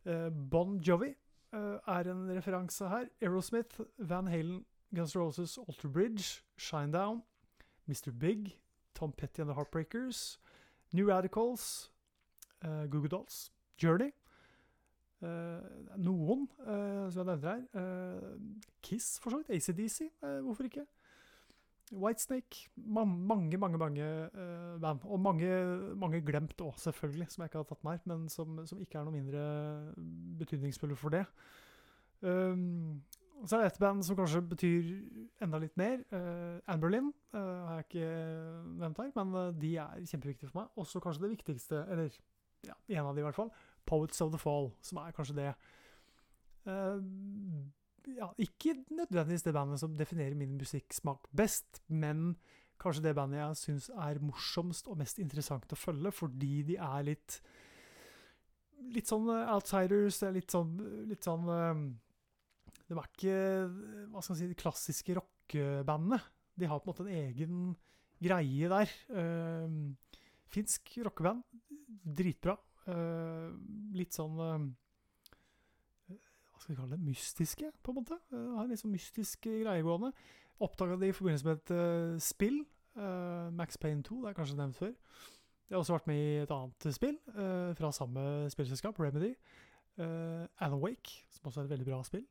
Uh, 0.00 0.28
bon 0.52 0.78
Jovi 0.80 1.14
uh, 1.52 1.78
er 1.88 2.10
en 2.12 2.26
referanse 2.36 2.88
her. 2.88 3.08
Aerosmith, 3.22 3.80
Van 3.98 4.28
Halen, 4.28 4.64
Guns 4.94 5.16
Roses, 5.16 5.58
Alter 5.58 5.88
Bridge, 5.88 6.42
Shinedown, 6.58 7.22
Mr. 7.86 8.12
Big, 8.12 8.58
Tom 8.94 9.12
Petty 9.12 9.40
and 9.40 9.48
The 9.48 9.54
Heartbreakers, 9.54 10.38
New 10.92 11.08
Radicals, 11.08 11.90
uh, 12.64 12.86
Google 12.86 13.08
Dolls, 13.08 13.50
Journey. 13.78 14.12
Noen 15.20 16.46
som 16.56 17.20
jeg 17.20 17.26
nevner 17.28 17.58
her. 17.58 18.38
Kiss, 18.80 19.18
for 19.20 19.34
så 19.34 19.42
vidt. 19.42 19.52
ACDC, 19.56 20.06
hvorfor 20.46 20.68
ikke? 20.68 20.86
Whitesnake. 21.92 22.70
mange, 22.76 23.58
mange 23.58 23.78
mange 23.78 24.28
uh, 24.34 24.80
band. 24.80 24.98
Og 25.04 25.20
mange, 25.20 25.48
mange 25.96 26.20
glemt 26.20 26.60
òg, 26.60 26.74
selvfølgelig, 26.78 27.26
som 27.30 27.42
jeg 27.42 27.48
ikke 27.48 27.58
har 27.58 27.64
tatt 27.64 27.84
med 27.84 27.92
her. 27.92 28.00
Men 28.04 28.28
som, 28.28 28.66
som 28.66 28.80
ikke 28.80 28.98
er 28.98 29.04
noe 29.04 29.14
mindre 29.14 29.94
betydningsfulle 30.38 30.96
for 30.96 31.08
det. 31.08 31.24
Um, 32.20 33.02
så 33.46 33.56
er 33.56 33.60
det 33.60 33.72
et 33.72 33.80
band 33.80 34.02
som 34.04 34.16
kanskje 34.16 34.42
betyr 34.42 34.90
enda 35.42 35.58
litt 35.58 35.76
mer. 35.80 36.02
Uh, 36.12 36.60
Anne 36.68 36.80
Berlin 36.80 37.12
uh, 37.34 37.40
har 37.40 37.80
jeg 37.80 37.86
ikke 37.88 38.10
nevnt 38.82 39.02
her, 39.02 39.12
men 39.16 39.34
uh, 39.34 39.60
de 39.60 39.76
er 39.76 40.04
kjempeviktige 40.04 40.50
for 40.50 40.60
meg. 40.60 40.68
Også 40.76 41.00
kanskje 41.00 41.24
det 41.24 41.30
viktigste, 41.38 41.84
eller 41.90 42.20
ja, 42.68 42.76
en 43.00 43.06
av 43.08 43.16
de 43.16 43.24
i 43.24 43.24
hvert 43.24 43.38
fall, 43.38 43.50
Poets 43.86 44.20
of 44.24 44.32
the 44.34 44.40
Fall, 44.40 44.72
som 44.84 45.00
er 45.02 45.14
kanskje 45.16 45.36
det 45.38 45.50
uh, 46.68 46.98
ja, 48.16 48.30
ikke 48.40 48.74
nødvendigvis 48.90 49.44
det 49.44 49.54
bandet 49.54 49.80
som 49.80 49.96
definerer 49.96 50.34
min 50.38 50.56
musikksmak 50.58 51.28
best, 51.36 51.82
men 51.88 52.34
kanskje 52.80 53.04
det 53.04 53.16
bandet 53.18 53.40
jeg 53.40 53.58
syns 53.60 53.90
er 53.92 54.20
morsomst 54.24 54.88
og 54.88 55.00
mest 55.00 55.20
interessant 55.20 55.72
å 55.72 55.78
følge, 55.78 56.12
fordi 56.14 56.60
de 56.72 56.78
er 56.80 57.10
litt 57.12 57.40
Litt 58.80 59.10
sånn 59.10 59.26
eh, 59.28 59.48
outsiders, 59.52 60.22
litt 60.32 60.54
sånn, 60.54 60.70
litt 61.04 61.26
sånn 61.26 61.50
eh, 61.52 61.82
De 62.88 62.94
er 62.96 63.08
ikke 63.10 63.34
hva 64.08 64.22
skal 64.22 64.32
man 64.32 64.38
si, 64.38 64.46
de 64.48 64.56
klassiske 64.56 65.16
rockebandene. 65.18 66.16
De 66.56 66.70
har 66.70 66.80
på 66.80 66.88
en 66.88 66.90
måte 66.94 67.04
en 67.04 67.10
egen 67.12 67.58
greie 68.24 68.70
der. 68.72 68.94
Finsk 70.48 70.94
rockeband. 71.04 71.44
Dritbra. 71.86 72.56
Uh, 72.88 73.52
litt 73.94 74.16
sånn 74.16 74.38
uh, 74.40 74.56
hva 76.10 76.62
skal 76.62 76.74
vi 76.74 76.78
kalle 76.78 76.96
det, 76.96 77.04
mystiske, 77.04 77.72
på 77.82 77.92
en 77.92 77.98
måte. 78.00 78.20
Uh, 78.32 78.56
har 78.56 78.64
en 78.64 78.72
litt 78.72 78.82
sånn 78.82 78.94
mystisk 78.94 79.48
greie 79.48 79.84
gående. 79.84 80.12
Oppdaga 80.60 80.98
det 81.00 81.08
i 81.08 81.16
forbindelse 81.16 81.48
med 81.48 81.60
et 81.60 81.72
uh, 81.72 82.16
spill. 82.20 82.60
Uh, 82.98 83.48
Max 83.56 83.78
Payne 83.80 84.04
2, 84.04 84.18
det 84.22 84.30
er 84.30 84.36
kanskje 84.36 84.58
nevnt 84.58 84.76
før. 84.76 84.92
Jeg 85.70 85.76
har 85.76 85.84
også 85.84 85.94
vært 85.94 86.10
med 86.10 86.18
i 86.18 86.42
et 86.42 86.52
annet 86.52 86.86
spill 86.92 87.16
uh, 87.36 87.70
fra 87.78 87.92
samme 87.94 88.24
spillselskap, 88.52 88.98
Remedy. 89.00 89.32
Uh, 90.00 90.44
Alan 90.60 90.82
som 91.30 91.48
også 91.48 91.62
er 91.62 91.68
et 91.68 91.74
veldig 91.76 91.88
bra 91.88 92.02
spill. 92.04 92.26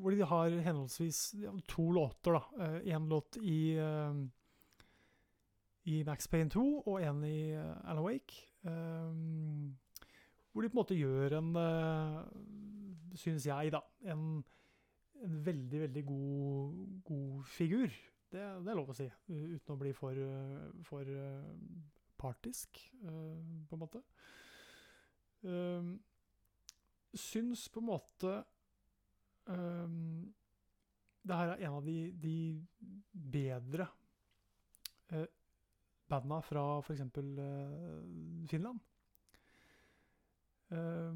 hvor 0.00 0.10
de 0.10 0.24
har 0.24 0.48
henholdsvis 0.64 1.34
ja, 1.42 1.50
to 1.68 1.90
låter, 1.92 2.32
da. 2.32 2.68
Én 2.80 3.08
låt 3.08 3.36
i 3.36 3.76
i 5.88 6.02
Max 6.06 6.28
Payne 6.28 6.52
2 6.52 6.64
og 6.86 7.00
en 7.00 7.22
i 7.24 7.52
Alan 7.56 8.04
Wake. 8.04 8.42
Um, 8.68 9.76
hvor 10.52 10.62
de 10.62 10.68
på 10.68 10.76
en 10.76 10.80
måte 10.80 10.98
gjør 10.98 11.38
en, 11.38 11.50
uh, 11.56 13.16
synes 13.16 13.46
jeg, 13.46 13.72
da, 13.72 13.80
en, 14.12 14.44
en 15.24 15.38
veldig, 15.46 15.80
veldig 15.86 16.04
god, 16.06 16.82
god 17.04 17.44
figur. 17.44 17.86
Det, 18.28 18.42
det, 18.42 18.68
er 18.68 18.76
lov 18.76 18.90
å 18.92 18.96
si, 18.96 19.06
uten 19.28 19.72
å 19.72 19.78
bli 19.80 19.94
for, 19.96 20.18
for 20.84 21.08
uh, 21.08 21.46
partisk, 22.20 22.82
uh, 23.06 23.38
på 23.70 23.78
en 23.78 23.84
måte. 23.84 24.02
Um, 25.46 25.94
syns 27.14 27.68
på 27.70 27.80
en 27.80 27.86
måte 27.86 28.32
um, 29.46 30.26
Det 31.22 31.36
her 31.38 31.52
er 31.52 31.60
en 31.68 31.76
av 31.78 31.86
de, 31.86 32.10
de 32.18 32.32
bedre 33.38 33.86
uh, 35.14 35.28
banda 36.08 36.40
fra 36.44 36.64
f.eks. 36.82 37.02
Uh, 37.16 38.46
Finland. 38.50 38.80
Uh, 40.68 41.14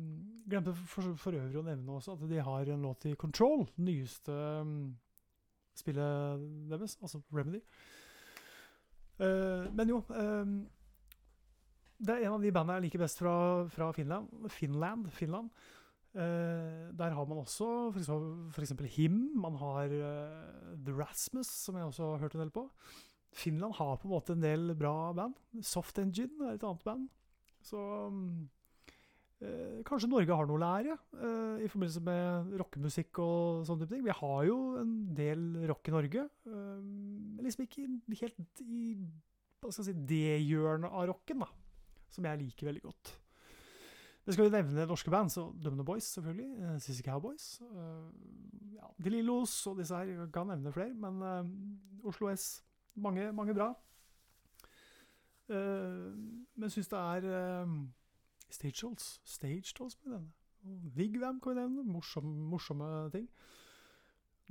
glemte 0.49 0.73
for, 0.73 1.13
for, 1.21 1.37
øvrig 1.37 1.59
å 1.61 1.65
nevne 1.67 1.97
også 1.99 2.15
at 2.15 2.23
de 2.31 2.39
har 2.41 2.69
en 2.73 2.87
låt 2.87 3.05
i 3.11 3.17
Control, 3.21 3.67
nyeste 3.85 4.33
um, 4.33 4.95
spillet 5.77 6.47
deres, 6.71 6.97
altså 7.05 7.21
Remedy. 7.35 7.61
Uh, 9.21 9.69
men 9.77 9.93
jo 9.93 9.99
um, 10.09 10.55
Det 12.01 12.15
er 12.15 12.25
en 12.25 12.39
av 12.39 12.43
de 12.43 12.51
bandene 12.51 12.79
jeg 12.81 12.87
liker 12.87 13.05
best 13.05 13.21
fra, 13.21 13.35
fra 13.71 13.91
Finland. 13.93 14.33
Finland, 14.51 15.11
Finland. 15.13 15.53
Uh, 16.17 16.89
der 16.97 17.13
har 17.13 17.29
man 17.29 17.45
også 17.45 17.93
f.eks. 17.93 18.73
Him. 18.97 19.21
Man 19.37 19.61
har 19.61 19.93
The 19.93 20.97
Rasmus, 20.97 21.47
som 21.47 21.77
jeg 21.77 21.93
også 21.93 22.15
har 22.15 22.25
hørt 22.25 22.41
en 22.41 22.47
del 22.47 22.57
på. 22.57 22.71
Finland 23.33 23.79
har 23.79 23.97
på 23.97 24.09
en 24.09 24.15
måte 24.15 24.37
en 24.37 24.45
del 24.45 24.75
bra 24.77 25.13
band. 25.17 25.39
Soft 25.65 25.99
Engine 25.99 26.51
er 26.51 26.59
et 26.59 26.67
annet 26.69 26.85
band. 26.85 27.09
Så 27.65 27.81
Eh, 29.43 29.81
kanskje 29.87 30.11
Norge 30.11 30.37
har 30.37 30.47
noe 30.47 30.59
å 30.59 30.63
lære 30.63 30.95
eh, 30.95 31.65
i 31.65 31.71
forbindelse 31.71 32.03
med 32.07 32.53
rockemusikk 32.61 33.19
og 33.25 33.65
sånne 33.67 33.83
type 33.83 33.97
ting. 33.97 34.05
Vi 34.07 34.15
har 34.15 34.45
jo 34.47 34.59
en 34.79 34.93
del 35.19 35.43
rock 35.71 35.91
i 35.91 35.95
Norge, 35.95 36.27
eh, 36.47 36.77
men 36.85 37.43
liksom 37.43 37.67
ikke 37.67 37.89
helt 38.21 38.63
i 38.63 38.93
hva 39.63 39.71
skal 39.71 39.83
jeg 39.83 39.89
si, 39.89 40.07
det 40.11 40.39
hjørnet 40.47 40.91
av 40.91 41.09
rocken, 41.11 41.43
da, 41.43 41.49
som 42.11 42.27
jeg 42.27 42.41
liker 42.41 42.71
veldig 42.71 42.85
godt. 42.87 43.13
Det 44.23 44.35
skal 44.35 44.47
vi 44.47 44.55
nevne 44.55 44.87
norske 44.87 45.11
band, 45.11 45.31
så 45.35 45.49
Dumne 45.59 45.85
Boys, 45.87 46.07
selvfølgelig. 46.15 46.51
Uh, 46.63 46.75
Sissy 46.83 47.03
Cowboys. 47.03 47.47
Uh, 47.63 48.11
ja, 48.77 48.91
De 49.03 49.11
Lillos 49.11 49.55
og 49.71 49.81
disse 49.81 49.99
her. 49.99 50.11
Jeg 50.13 50.29
kan 50.35 50.51
nevne 50.51 50.75
flere, 50.75 50.95
men 50.95 51.19
uh, 51.23 52.07
Oslo 52.07 52.31
S. 52.31 52.61
Mange, 52.95 53.33
mange 53.33 53.55
bra. 53.57 53.73
Uh, 55.49 56.13
men 56.55 56.71
syns 56.71 56.89
det 56.89 56.99
er 56.99 57.67
Stage 58.53 58.79
Dolls. 58.83 59.21
Stage 59.25 59.75
Dolls 59.79 59.99
med 60.05 60.15
denne. 60.15 60.33
Vigvam 60.95 61.41
kan 61.41 61.55
vi 61.55 61.61
nevne. 61.61 61.85
Morsomme, 61.85 62.37
morsomme 62.51 63.11
ting. 63.11 63.29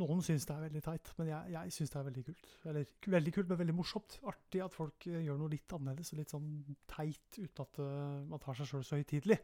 Noen 0.01 0.23
syns 0.25 0.47
det 0.47 0.55
er 0.55 0.63
veldig 0.65 0.81
teit, 0.85 1.09
men 1.19 1.29
jeg, 1.29 1.51
jeg 1.53 1.73
syns 1.75 1.91
det 1.93 1.99
er 1.99 2.05
veldig 2.07 2.23
kult. 2.25 2.47
Eller 2.71 2.93
veldig 3.15 3.33
kult, 3.35 3.49
men 3.51 3.59
veldig 3.59 3.75
morsomt. 3.75 4.17
Artig 4.31 4.63
at 4.65 4.75
folk 4.75 5.07
uh, 5.07 5.17
gjør 5.19 5.41
noe 5.41 5.51
litt 5.51 5.75
annerledes 5.77 6.13
og 6.13 6.21
litt 6.21 6.33
sånn 6.33 6.47
teit 6.89 7.37
uten 7.37 7.65
at 7.65 7.81
uh, 7.83 8.21
man 8.31 8.41
tar 8.41 8.57
seg 8.57 8.71
sjøl 8.71 8.85
så 8.87 8.99
høytidelig. 8.99 9.37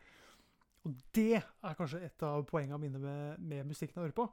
Og 0.87 0.95
det 1.17 1.41
er 1.41 1.77
kanskje 1.77 2.01
et 2.07 2.23
av 2.25 2.45
poengene 2.47 2.79
mine 2.81 3.01
med, 3.03 3.43
med 3.43 3.67
musikken 3.69 3.99
jeg 3.99 4.07
hører 4.07 4.17
på. 4.17 4.29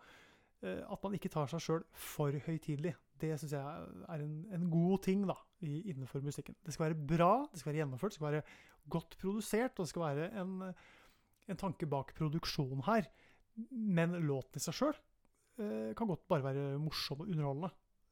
Uh, 0.65 0.81
at 0.87 1.05
man 1.05 1.19
ikke 1.19 1.33
tar 1.35 1.51
seg 1.51 1.65
sjøl 1.67 1.85
for 1.93 2.45
høytidelig. 2.47 2.95
Det 3.21 3.31
syns 3.39 3.55
jeg 3.55 3.63
er 4.11 4.23
en, 4.25 4.35
en, 4.53 4.67
god 4.73 5.05
ting 5.07 5.23
da, 5.29 5.37
innenfor 5.63 6.25
musikken. 6.25 6.57
Det 6.67 6.75
skal 6.75 6.89
være 6.89 7.07
bra, 7.15 7.33
det 7.53 7.61
skal 7.61 7.71
være 7.71 7.83
gjennomført, 7.83 8.15
det 8.15 8.19
skal 8.19 8.29
være 8.33 8.43
godt 8.91 9.17
produsert, 9.21 9.79
og 9.79 9.87
det 9.87 9.93
skal 9.93 10.05
være 10.05 10.27
en, 10.43 10.57
en 11.49 11.61
tanke 11.61 11.89
bak 11.91 12.13
produksjonen 12.19 12.83
her. 12.89 13.09
Men 13.71 14.19
låten 14.27 14.59
i 14.59 14.65
seg 14.65 14.75
sjøl 14.75 14.97
eh, 15.63 15.95
kan 15.95 16.11
godt 16.11 16.27
bare 16.31 16.47
være 16.49 16.83
morsom 16.83 17.23
og 17.23 17.31
underholdende. 17.31 17.71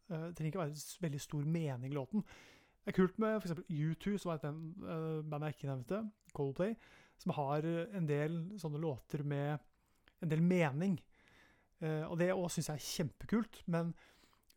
Eh, 0.09 0.29
det 0.29 0.37
trenger 0.39 0.53
ikke 0.53 0.63
være 0.63 1.07
veldig 1.09 1.23
stor 1.27 1.53
mening 1.59 1.91
i 1.91 1.99
låten. 1.99 2.27
Det 2.83 2.93
er 2.93 2.99
kult 2.99 3.19
med 3.23 3.41
f.eks. 3.41 3.59
U2, 3.67 4.17
som 4.19 4.33
er 4.33 4.39
et 4.39 4.47
uh, 4.49 5.21
band 5.31 5.45
jeg 5.47 5.55
ikke 5.57 5.69
nevnte, 5.71 6.01
Coldplay, 6.35 6.73
som 7.23 7.35
har 7.37 7.67
en 7.95 8.09
del 8.09 8.41
sånne 8.59 8.81
låter 8.83 9.23
med 9.23 9.63
en 10.23 10.31
del 10.31 10.43
mening. 10.43 10.97
Eh, 11.83 12.05
og 12.07 12.19
det 12.21 12.33
òg 12.35 12.49
syns 12.53 12.71
jeg 12.71 12.79
er 12.81 12.89
kjempekult. 12.89 13.63
Men 13.71 13.93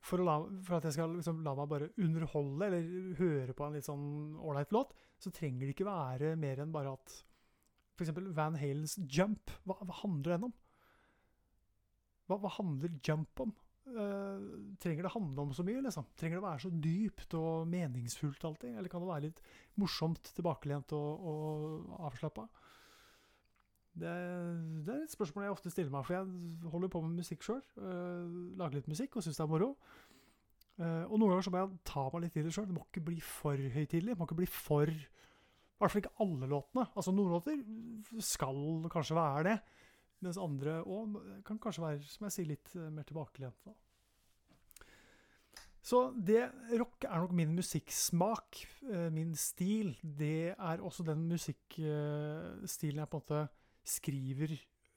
for, 0.06 0.22
la, 0.22 0.38
for 0.66 0.78
at 0.78 0.86
jeg 0.88 0.98
skal 0.98 1.16
liksom 1.18 1.42
la 1.46 1.56
meg 1.58 1.70
bare 1.72 1.92
underholde 2.02 2.68
eller 2.68 3.16
høre 3.20 3.56
på 3.58 3.66
en 3.66 3.78
litt 3.78 3.88
sånn 3.88 4.06
ålreit 4.38 4.74
låt, 4.76 4.94
så 5.22 5.32
trenger 5.34 5.66
det 5.66 5.76
ikke 5.76 5.88
være 5.88 6.36
mer 6.40 6.62
enn 6.62 6.74
bare 6.76 6.94
at 6.94 7.16
f.eks. 7.96 8.12
Van 8.36 8.58
Halens 8.60 8.98
'Jump'. 9.00 9.56
Hva, 9.64 9.80
hva 9.82 10.00
handler 10.04 10.36
den 10.36 10.50
om? 10.50 10.56
Hva, 12.28 12.40
hva 12.44 12.52
handler 12.58 12.98
'Jump' 13.00 13.46
om? 13.46 13.56
Uh, 13.86 14.74
trenger 14.82 15.06
det 15.06 15.14
handle 15.14 15.44
om 15.44 15.52
så 15.54 15.64
mye? 15.66 15.82
liksom? 15.86 16.08
Trenger 16.18 16.40
det 16.40 16.46
være 16.48 16.64
så 16.64 16.72
dypt 16.74 17.36
og 17.38 17.68
meningsfullt 17.70 18.46
alltid? 18.50 18.78
Eller 18.78 18.90
kan 18.92 19.04
det 19.04 19.12
være 19.12 19.28
litt 19.28 19.42
morsomt, 19.82 20.34
tilbakelent 20.34 20.94
og, 20.98 21.28
og 21.32 22.00
avslappa? 22.10 22.48
Det, 23.96 24.12
det, 24.84 24.92
er 24.92 25.04
et 25.06 25.14
spørsmål 25.14 25.46
jeg 25.46 25.54
ofte 25.56 25.72
stiller 25.72 25.92
meg, 25.94 26.04
for 26.04 26.18
jeg 26.18 26.72
holder 26.74 26.92
på 26.92 27.02
med 27.06 27.22
musikk 27.22 27.46
sjøl. 27.48 27.62
Eh, 27.80 28.34
lager 28.60 28.82
litt 28.82 28.90
musikk 28.92 29.16
og 29.16 29.24
syns 29.24 29.40
det 29.40 29.46
er 29.46 29.52
moro. 29.54 29.72
Uh, 30.76 31.08
og 31.08 31.16
noen 31.16 31.32
ganger 31.32 31.46
så 31.48 31.52
må 31.54 31.62
jeg 31.62 31.78
ta 31.88 32.02
meg 32.12 32.26
litt 32.26 32.36
i 32.36 32.44
det 32.44 32.52
sjøl. 32.52 32.68
Det 32.68 32.76
må 32.76 32.84
ikke 32.90 33.06
bli 33.08 33.22
for 33.24 33.56
høytidelig. 33.78 34.18
Må 34.20 34.28
ikke 34.28 34.40
bli 34.42 34.50
for 34.52 34.92
I 34.92 35.80
hvert 35.80 35.94
fall 35.94 36.04
ikke 36.04 36.26
alle 36.26 36.52
låtene. 36.52 36.88
Altså 36.92 37.16
Noen 37.16 37.32
låter 37.38 37.62
skal 38.20 38.60
kanskje 38.92 39.16
være 39.16 39.48
det, 39.48 39.56
mens 40.26 40.40
andre 40.42 40.82
òg 40.84 41.16
kan 41.48 41.62
kanskje 41.64 41.86
være, 41.86 42.04
som 42.12 42.28
jeg 42.28 42.36
sier, 42.36 42.52
litt 42.52 42.76
uh, 42.76 42.90
mer 42.92 43.08
tilbakelente. 43.08 43.80
Så 45.86 46.10
det 46.18 46.42
rock 46.82 47.06
er 47.08 47.22
nok 47.22 47.36
min 47.38 47.52
musikksmak, 47.54 48.58
min 49.14 49.36
stil. 49.38 49.92
Det 50.02 50.56
er 50.58 50.82
også 50.82 51.06
den 51.06 51.28
musikkstilen 51.30 53.04
jeg 53.04 53.12
på 53.12 53.20
en 53.20 53.22
måte 53.22 53.44
skriver 53.86 54.54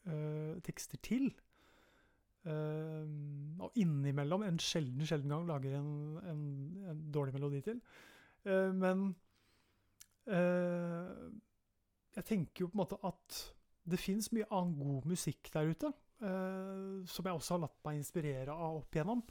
uh, 0.08 0.58
tekster 0.64 1.00
til. 1.04 1.30
Uh, 2.48 3.04
og 3.60 3.72
innimellom, 3.76 4.44
en 4.46 4.60
sjelden, 4.62 5.04
sjelden 5.06 5.34
gang, 5.34 5.46
lager 5.48 5.78
en, 5.78 5.90
en, 6.30 6.42
en 6.92 7.02
dårlig 7.12 7.34
melodi 7.36 7.60
til. 7.66 7.82
Uh, 8.46 8.72
men 8.74 9.10
jeg 10.28 12.24
tenker 12.28 12.60
jo 12.60 12.66
på 12.68 12.76
en 12.76 12.80
måte 12.82 12.98
at 13.08 13.36
det 13.88 13.96
fins 13.96 14.26
mye 14.36 14.44
annen 14.52 14.74
god 14.76 15.06
musikk 15.08 15.48
der 15.54 15.70
ute, 15.70 15.88
som 17.08 17.24
jeg 17.24 17.32
også 17.32 17.54
har 17.54 17.62
latt 17.62 17.78
meg 17.86 17.96
inspirere 17.96 18.52
av 18.52 18.82
opp 18.82 18.92
igjennom. 18.92 19.22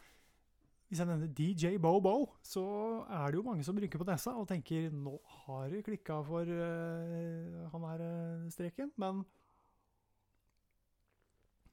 Hvis 0.90 1.04
jeg 1.04 1.12
nevner 1.12 1.30
DJ 1.38 1.78
Bo-Bo, 1.84 2.32
så 2.42 2.66
er 3.14 3.30
det 3.30 3.38
jo 3.38 3.46
mange 3.46 3.68
som 3.68 3.78
rynker 3.78 4.02
på 4.02 4.10
nesa 4.10 4.34
og 4.42 4.50
tenker 4.50 4.90
nå 4.90 5.14
har 5.44 5.70
det 5.70 5.84
klikka 5.86 6.18
for 6.26 6.50
han 6.50 7.88
her 7.92 8.04
streken. 8.56 8.90
Men 8.98 9.22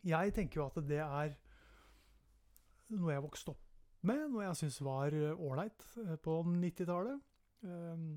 jeg 0.05 0.35
tenker 0.37 0.61
jo 0.61 0.69
at 0.69 0.81
det 0.85 1.01
er 1.01 1.35
noe 2.95 3.15
jeg 3.15 3.25
vokste 3.25 3.55
opp 3.55 3.63
med, 4.05 4.27
noe 4.29 4.45
jeg 4.45 4.59
syns 4.61 4.81
var 4.85 5.15
ålreit 5.33 5.85
eh, 6.05 6.17
på 6.21 6.37
90-tallet. 6.45 7.21
Um, 7.65 8.09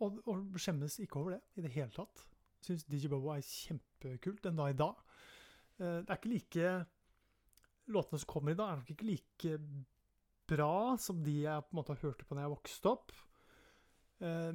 og, 0.00 0.16
og, 0.24 0.56
skjemmes 0.56 0.96
ikke 1.04 1.20
over 1.20 1.36
det 1.36 1.60
i 1.60 1.64
det 1.66 1.72
hele 1.74 1.92
tatt. 1.92 2.24
Syns 2.64 2.86
Digibobo 2.88 3.26
Bobo 3.26 3.34
er 3.34 3.44
kjempekult 3.44 4.40
den 4.46 4.56
dag 4.56 4.72
i 4.72 4.78
dag. 4.80 5.02
Uh, 5.76 6.00
det 6.00 6.08
er 6.08 6.20
ikke 6.20 6.32
like 6.32 6.74
Låtene 7.92 8.16
som 8.16 8.30
kommer 8.30 8.54
i 8.54 8.56
dag, 8.56 8.70
er 8.70 8.78
nok 8.80 8.94
ikke 8.94 9.04
like 9.10 9.58
bra 10.48 10.96
som 10.96 11.18
de 11.20 11.34
jeg 11.42 11.64
på 11.66 11.74
en 11.74 11.76
måte 11.76 11.98
hørte 12.00 12.24
på 12.24 12.36
da 12.36 12.46
jeg 12.46 12.52
vokste 12.54 12.88
opp. 12.88 13.12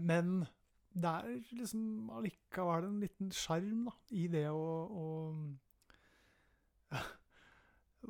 Men 0.01 0.47
det 0.93 1.09
er 1.09 1.55
liksom 1.59 2.09
allikevel 2.17 2.87
en 2.87 2.99
liten 3.03 3.31
sjarm 3.35 3.89
i 4.15 4.27
det 4.31 4.47
å, 4.49 4.87
å 4.89 5.05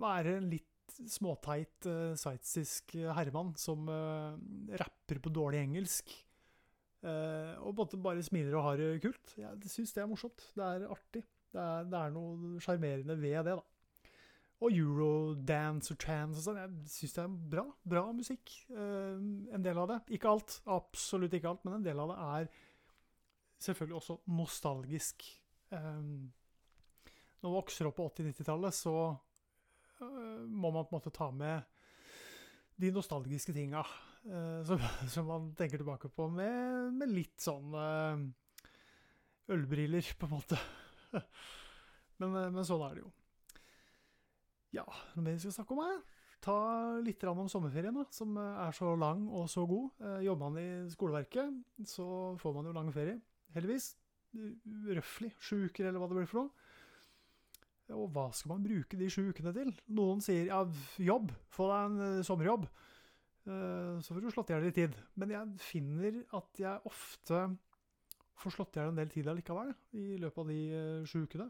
være 0.05 0.37
en 0.39 0.49
litt 0.53 0.65
småteit 1.09 1.85
uh, 1.87 2.15
sveitsisk 2.17 2.95
herremann 3.15 3.53
som 3.59 3.87
uh, 3.91 4.35
rapper 4.79 5.19
på 5.23 5.31
dårlig 5.31 5.61
engelsk. 5.67 6.11
Uh, 6.99 7.55
og 7.63 7.77
på 7.77 7.97
bare 8.03 8.23
smiler 8.25 8.57
og 8.59 8.65
har 8.65 8.79
det 8.79 9.01
kult. 9.03 9.35
Jeg 9.39 9.71
syns 9.71 9.93
det 9.95 10.03
er 10.03 10.09
morsomt. 10.11 10.41
Det 10.55 10.65
er 10.65 10.87
artig. 10.91 11.23
Det 11.49 11.61
er, 11.63 11.85
det 11.89 11.99
er 11.99 12.09
noe 12.13 12.59
sjarmerende 12.61 13.15
ved 13.19 13.43
det, 13.47 13.55
da. 13.55 13.63
Og 14.59 14.75
eurodance 14.75 15.93
og 15.93 15.99
trance 16.03 16.41
og 16.41 16.43
sånn. 16.43 16.59
Jeg 16.59 16.91
syns 16.91 17.15
det 17.15 17.23
er 17.23 17.37
bra. 17.53 17.63
Bra 17.95 18.03
musikk. 18.15 18.51
Uh, 18.73 19.15
en 19.55 19.63
del 19.63 19.79
av 19.79 19.87
det. 19.93 20.01
Ikke 20.17 20.33
alt. 20.33 20.59
Absolutt 20.67 21.37
ikke 21.37 21.53
alt, 21.53 21.63
men 21.67 21.79
en 21.79 21.85
del 21.85 22.03
av 22.03 22.11
det 22.11 22.19
er 22.25 22.51
selvfølgelig 23.59 23.99
også 23.99 24.17
nostalgisk. 24.31 25.25
Um, 25.71 26.31
når 27.39 27.51
man 27.51 27.57
vokser 27.59 27.87
opp 27.87 27.99
på 27.99 28.07
80-90-tallet, 28.09 28.75
så 28.75 28.95
uh, 30.01 30.41
må 30.47 30.71
man 30.71 30.87
på 30.87 30.95
en 30.95 30.97
måte 30.97 31.13
ta 31.15 31.29
med 31.31 31.67
de 32.79 32.91
nostalgiske 32.95 33.53
tinga 33.55 33.83
uh, 33.83 34.61
som, 34.67 34.83
som, 35.13 35.27
man 35.27 35.49
tenker 35.59 35.81
tilbake 35.81 36.11
på 36.11 36.29
med, 36.31 36.93
med 36.95 37.11
litt 37.11 37.39
sånn 37.43 37.75
uh, 37.75 38.27
ølbriller, 39.51 40.13
på 40.19 40.29
en 40.29 40.35
måte. 40.35 40.59
men, 42.21 42.35
men, 42.37 42.63
sånn 42.67 42.85
er 42.85 42.97
det 42.97 43.05
jo. 43.05 43.11
Ja, 44.79 44.85
noe 45.15 45.25
mer 45.25 45.35
vi 45.35 45.41
skal 45.41 45.55
snakke 45.61 45.73
om 45.73 45.81
her? 45.81 46.01
Ta 46.39 46.55
litt 47.03 47.23
om 47.27 47.47
sommerferien, 47.51 47.95
da, 47.97 48.05
som 48.15 48.37
er 48.39 48.75
så 48.77 48.93
lang 48.95 49.25
og 49.35 49.49
så 49.51 49.65
god. 49.67 50.05
jobber 50.23 50.43
man 50.45 50.59
i 50.61 50.67
skoleverket, 50.93 51.57
så 51.89 52.05
får 52.39 52.53
man 52.55 52.69
jo 52.69 52.75
lang 52.77 52.91
ferie 52.95 53.17
heldigvis. 53.55 53.93
Røftlig 54.99 55.31
sju 55.41 55.65
uker, 55.65 55.89
eller 55.89 56.01
hva 56.01 56.09
det 56.09 56.19
blir 56.19 56.29
for 56.29 56.43
noe. 56.43 56.69
Og 57.97 58.11
hva 58.13 58.27
skal 58.35 58.53
man 58.53 58.65
bruke 58.65 58.97
de 58.99 59.09
sju 59.09 59.31
ukene 59.31 59.53
til? 59.55 59.71
Noen 59.97 60.21
sier 60.21 60.51
ja, 60.51 60.61
jobb, 61.01 61.31
få 61.53 61.69
deg 61.71 61.87
en 61.87 62.19
uh, 62.19 62.25
sommerjobb. 62.25 62.67
Uh, 63.49 63.97
så 64.03 64.13
får 64.13 64.21
du 64.21 64.29
slått 64.33 64.51
i 64.51 64.55
hjel 64.55 64.67
litt 64.67 64.77
tid. 64.77 64.99
Men 65.17 65.33
jeg 65.33 65.65
finner 65.65 66.21
at 66.37 66.61
jeg 66.61 66.89
ofte 66.89 67.47
får 68.39 68.55
slått 68.55 68.77
i 68.77 68.81
hjel 68.81 68.93
en 68.93 69.01
del 69.01 69.09
tid 69.11 69.27
allikevel, 69.31 69.73
i 69.97 70.05
løpet 70.21 70.43
av 70.43 70.53
de 70.53 70.61
uh, 70.69 71.09
sju 71.09 71.23
ukene. 71.25 71.49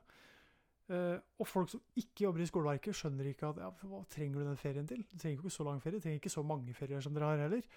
Og 0.90 1.46
folk 1.46 1.70
som 1.70 1.82
ikke 2.02 2.24
jobber 2.24 2.42
i 2.42 2.46
skoleverket, 2.50 2.98
skjønner 2.98 3.28
ikke 3.30 3.52
at 3.52 3.60
ja, 3.62 3.68
hva 3.86 4.00
trenger 4.10 4.42
du 4.42 4.48
den 4.48 4.56
ferien 4.58 4.88
til? 4.90 5.04
Du 5.06 5.20
trenger 5.22 5.36
ikke 5.44 5.52
så 5.54 5.66
lang 5.68 5.84
ferie, 5.84 6.00
du 6.00 6.02
trenger 6.02 6.18
ikke 6.18 6.32
så 6.34 6.42
mange 6.42 6.74
ferier 6.74 7.04
som 7.06 7.14
dere 7.14 7.28
har 7.30 7.44
heller. 7.44 7.68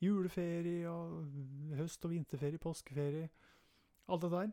Juleferie 0.00 0.86
og 0.90 1.24
høst- 1.78 2.04
og 2.06 2.12
vinterferie, 2.12 2.60
påskeferie, 2.62 3.28
alt 4.08 4.22
det 4.22 4.30
der. 4.32 4.52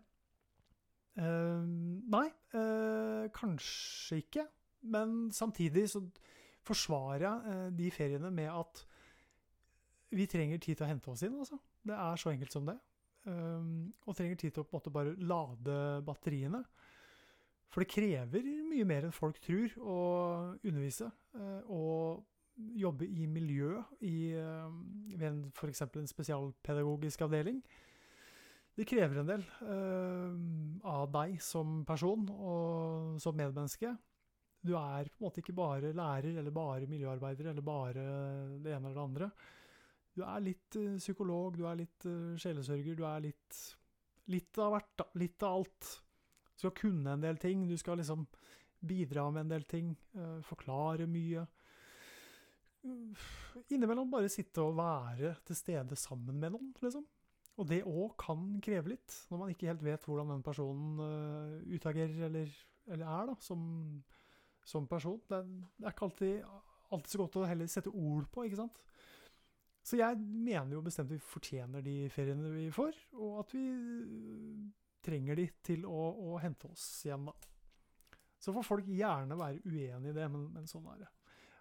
Uh, 1.15 1.63
nei, 2.11 2.27
uh, 2.57 3.27
kanskje 3.33 4.19
ikke. 4.23 4.47
Men 4.91 5.31
samtidig 5.31 5.87
så 5.89 6.01
forsvarer 6.65 7.23
jeg 7.23 7.45
uh, 7.45 7.69
de 7.77 7.91
feriene 7.93 8.31
med 8.31 8.49
at 8.51 8.83
vi 10.15 10.25
trenger 10.29 10.59
tid 10.59 10.75
til 10.75 10.85
å 10.85 10.89
hente 10.89 11.11
oss 11.11 11.23
inn, 11.25 11.37
altså. 11.37 11.59
Det 11.85 11.95
er 11.95 12.19
så 12.19 12.31
enkelt 12.31 12.53
som 12.53 12.65
det. 12.65 12.77
Og 13.25 14.13
trenger 14.15 14.37
tid 14.37 14.53
til 14.53 14.61
å 14.61 14.67
på 14.69 14.75
en 14.75 14.77
måte 14.77 14.91
bare 14.93 15.15
lade 15.17 15.77
batteriene. 16.05 16.61
For 17.73 17.81
det 17.81 17.89
krever 17.89 18.45
mye 18.69 18.85
mer 18.85 19.07
enn 19.07 19.13
folk 19.13 19.39
tror 19.41 19.73
å 19.81 19.97
undervise. 20.61 21.09
og 21.65 22.21
jobbe 22.55 23.07
i 23.07 23.25
miljø 23.27 23.81
i, 24.07 24.31
eh, 24.31 24.77
ved 25.19 25.51
f.eks. 25.53 25.81
en 25.81 26.07
spesialpedagogisk 26.07 27.25
avdeling. 27.27 27.61
Det 28.75 28.87
krever 28.87 29.21
en 29.21 29.29
del 29.29 29.43
uh, 29.63 30.33
av 30.91 31.07
deg 31.13 31.37
som 31.39 31.85
person 31.87 32.25
og 32.33 33.21
som 33.23 33.37
medmenneske. 33.37 33.93
Du 34.59 34.73
er 34.75 35.07
på 35.07 35.21
en 35.21 35.27
måte 35.29 35.39
ikke 35.39 35.55
bare 35.55 35.93
lærer 35.95 36.41
eller 36.41 36.51
bare 36.51 36.89
miljøarbeider 36.91 37.53
eller 37.53 37.63
bare 37.63 38.03
det 38.59 38.73
ene 38.73 38.89
eller 38.89 38.97
det 38.97 39.05
andre. 39.05 39.29
Du 40.11 40.25
er 40.27 40.43
litt 40.43 40.75
uh, 40.75 40.97
psykolog, 40.99 41.55
du 41.55 41.63
er 41.69 41.79
litt 41.79 42.07
sjelesørger, 42.41 42.99
du 42.99 43.05
er 43.07 43.23
litt, 43.29 43.61
litt 44.35 44.59
av 44.59 44.75
hvert. 44.75 45.07
Litt 45.23 45.47
av 45.47 45.61
alt. 45.61 45.93
Du 46.51 46.65
skal 46.65 46.75
kunne 46.75 47.15
en 47.15 47.23
del 47.23 47.39
ting, 47.39 47.63
du 47.71 47.77
skal 47.79 48.01
liksom 48.01 48.27
bidra 48.85 49.29
med 49.31 49.45
en 49.45 49.55
del 49.55 49.63
ting, 49.71 49.95
forklare 50.45 51.07
mye 51.09 51.47
innimellom 53.73 54.11
bare 54.11 54.31
sitte 54.31 54.63
og 54.63 54.75
være 54.77 55.35
til 55.47 55.57
stede 55.57 55.97
sammen 55.99 56.39
med 56.41 56.55
noen, 56.55 56.71
liksom. 56.83 57.05
Og 57.55 57.67
det 57.69 57.85
òg 57.87 58.15
kan 58.19 58.41
kreve 58.63 58.91
litt, 58.91 59.13
når 59.31 59.39
man 59.39 59.51
ikke 59.53 59.69
helt 59.69 59.83
vet 59.85 60.03
hvordan 60.03 60.33
den 60.33 60.43
personen 60.43 60.99
uh, 60.99 61.61
utagerer 61.71 62.25
eller, 62.27 62.49
eller, 62.89 63.05
er 63.07 63.29
da, 63.29 63.35
som, 63.39 63.61
som 64.67 64.87
person. 64.91 65.21
Det 65.29 65.37
er, 65.37 65.45
det 65.77 65.87
er, 65.87 65.93
ikke 65.93 66.09
alltid, 66.09 66.49
alltid 66.91 67.13
så 67.13 67.21
godt 67.21 67.39
å 67.39 67.45
heller 67.47 67.71
sette 67.71 67.93
ord 67.93 68.27
på, 68.31 68.43
ikke 68.43 68.59
sant. 68.59 68.81
Så 69.85 69.99
jeg 70.01 70.19
mener 70.19 70.73
jo 70.73 70.83
bestemt 70.83 71.13
vi 71.13 71.21
fortjener 71.21 71.83
de 71.85 72.09
feriene 72.11 72.51
vi 72.51 72.67
får, 72.75 72.97
og 73.21 73.39
at 73.45 73.55
vi 73.55 73.65
uh, 73.71 74.65
trenger 75.05 75.39
de 75.39 75.47
til 75.63 75.87
å, 75.87 76.09
å, 76.25 76.39
hente 76.43 76.67
oss 76.73 76.89
igjen, 77.07 77.29
da. 77.29 77.37
Så 78.41 78.51
får 78.53 78.67
folk 78.67 78.89
gjerne 78.91 79.37
være 79.39 79.63
uenig 79.63 80.11
i 80.11 80.17
det, 80.17 80.27
men, 80.33 80.49
men 80.53 80.67
sånn 80.67 80.91
er 80.91 81.05
det. 81.05 81.14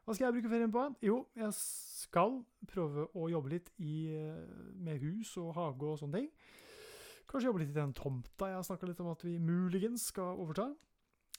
Hva 0.04 0.12
skal 0.12 0.26
jeg 0.26 0.36
bruke 0.36 0.50
ferien 0.52 0.72
på? 0.72 0.82
Jo, 1.00 1.22
jeg 1.38 1.54
skal 1.56 2.42
prøve 2.68 3.06
å 3.16 3.28
jobbe 3.32 3.54
litt 3.54 3.70
i, 3.80 4.12
eh, 4.12 4.72
med 4.76 5.00
hus 5.00 5.36
og 5.40 5.54
hage 5.56 5.88
og 5.88 5.98
sånne 5.98 6.20
ting. 6.20 6.28
Kanskje 7.24 7.48
jobbe 7.48 7.62
litt 7.62 7.72
i 7.72 7.78
den 7.78 7.94
tomta 7.96 8.50
jeg 8.50 8.58
har 8.58 8.66
snakka 8.68 8.86
litt 8.86 9.00
om 9.00 9.08
at 9.14 9.24
vi 9.24 9.38
muligens 9.38 10.10
skal 10.12 10.36
overta. 10.36 10.74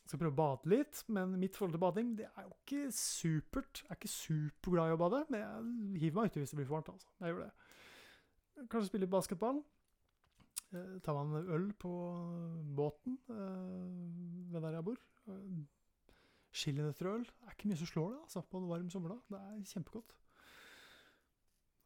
Skal 0.06 0.20
prøve 0.20 0.34
å 0.34 0.38
bade 0.38 0.70
litt, 0.70 1.04
men 1.08 1.38
mitt 1.40 1.56
forhold 1.56 1.78
til 1.78 1.82
bading 1.82 2.16
det 2.18 2.26
er 2.26 2.48
jo 2.48 2.56
ikke 2.56 2.90
supert. 2.94 3.84
Jeg 3.84 3.92
er 3.92 4.00
ikke 4.00 4.14
superglad 4.16 4.90
i 4.90 4.98
å 4.98 5.02
bade, 5.02 5.22
men 5.30 5.40
jeg 5.42 6.02
hiver 6.02 6.18
meg 6.18 6.32
uti 6.32 6.42
hvis 6.42 6.54
det 6.54 6.60
blir 6.60 6.68
for 6.70 6.80
varmt. 6.80 6.90
altså. 6.90 7.08
Jeg 7.22 7.34
gjør 7.34 7.46
det. 7.46 8.68
Kanskje 8.70 8.90
spille 8.90 9.14
basketball. 9.14 9.64
Eh, 10.74 11.00
ta 11.06 11.14
meg 11.14 11.38
en 11.38 11.54
øl 11.54 11.72
på 11.78 11.94
båten 12.76 13.18
eh, 13.30 14.54
ved 14.54 14.62
der 14.62 14.80
jeg 14.80 14.86
bor. 14.90 15.02
Chilinøtterøl. 16.56 17.26
Er 17.46 17.56
ikke 17.56 17.72
mye 17.72 17.80
som 17.80 17.90
slår 17.90 18.14
det 18.14 18.22
altså, 18.22 18.46
på 18.48 18.62
en 18.62 18.70
varm 18.70 18.88
sommerdag. 18.94 19.20
Det 19.32 19.42
er 19.42 19.68
kjempegodt. 19.74 20.16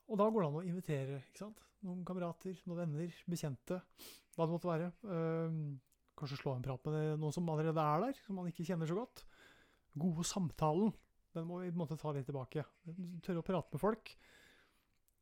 Og 0.10 0.18
da 0.18 0.30
går 0.30 0.42
det 0.42 0.50
an 0.50 0.60
å 0.62 0.68
invitere 0.68 1.24
ikke 1.24 1.44
sant? 1.44 1.66
noen 1.86 2.02
kamerater, 2.08 2.58
noen 2.68 2.82
venner, 2.82 3.20
bekjente, 3.30 3.80
hva 4.36 4.46
det 4.46 4.56
måtte 4.56 4.70
være. 4.70 4.90
Uh, 5.06 5.78
kanskje 6.20 6.42
slå 6.42 6.58
en 6.58 6.66
prat 6.66 6.90
med 6.92 7.22
noen 7.22 7.36
som 7.36 7.48
allerede 7.52 7.84
er 7.84 8.08
der, 8.08 8.18
som 8.26 8.40
man 8.40 8.50
ikke 8.52 8.66
kjenner 8.68 8.90
så 8.90 8.98
godt. 8.98 9.24
Gode 10.00 10.26
samtalen, 10.28 10.92
den 11.36 11.48
må 11.48 11.62
vi 11.62 11.70
på 11.72 11.78
en 11.78 11.84
måte 11.84 12.00
ta 12.00 12.14
litt 12.16 12.28
tilbake. 12.28 12.66
Tørre 13.26 13.44
å 13.44 13.48
prate 13.48 13.76
med 13.76 13.84
folk. 13.84 14.14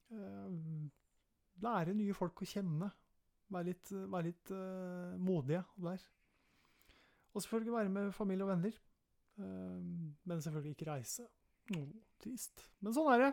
Uh, 0.09 0.87
lære 1.63 1.97
nye 1.97 2.17
folk 2.17 2.41
å 2.41 2.49
kjenne. 2.49 2.89
Være 3.53 3.69
litt, 3.69 3.93
være 3.93 4.27
litt 4.31 4.51
uh, 4.51 5.13
modige 5.23 5.63
der. 5.85 6.01
Og 7.33 7.43
selvfølgelig 7.43 7.75
være 7.75 7.93
med 7.93 8.13
familie 8.15 8.47
og 8.47 8.55
venner. 8.55 8.79
Uh, 9.37 10.11
men 10.27 10.41
selvfølgelig 10.43 10.75
ikke 10.75 10.89
reise. 10.91 11.27
Oh, 11.75 11.87
trist. 12.23 12.67
Men 12.81 12.95
sånn 12.95 13.09
er 13.13 13.27
det. 13.27 13.31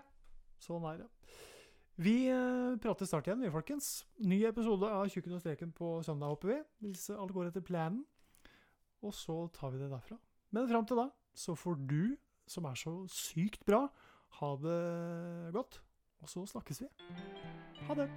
Sånn 0.63 0.87
er 0.91 1.05
det. 1.05 1.11
Vi 2.05 2.15
uh, 2.35 2.75
prater 2.83 3.09
snart 3.09 3.29
igjen, 3.29 3.45
vi, 3.45 3.53
folkens. 3.55 3.91
Ny 4.27 4.41
episode 4.49 4.91
av 4.91 5.07
Tjukken 5.13 5.37
og 5.37 5.45
streken 5.45 5.75
på 5.77 5.97
søndag, 6.07 6.35
håper 6.35 6.53
vi. 6.53 6.61
Hvis 6.87 7.09
alt 7.15 7.35
går 7.35 7.53
etter 7.53 7.65
planen. 7.65 8.03
Og 9.05 9.15
så 9.15 9.45
tar 9.55 9.75
vi 9.75 9.83
det 9.83 9.93
derfra. 9.93 10.19
Men 10.55 10.71
fram 10.71 10.87
til 10.89 11.03
da 11.03 11.11
så 11.35 11.57
får 11.59 11.81
du, 11.91 12.15
som 12.47 12.69
er 12.71 12.79
så 12.79 12.95
sykt 13.11 13.65
bra, 13.67 13.89
ha 14.39 14.55
det 14.63 15.53
godt. 15.57 15.81
Og 16.23 16.31
så 16.31 16.47
snakkes 16.55 16.85
vi. 16.85 16.91
Ha 17.89 17.99
det. 17.99 18.11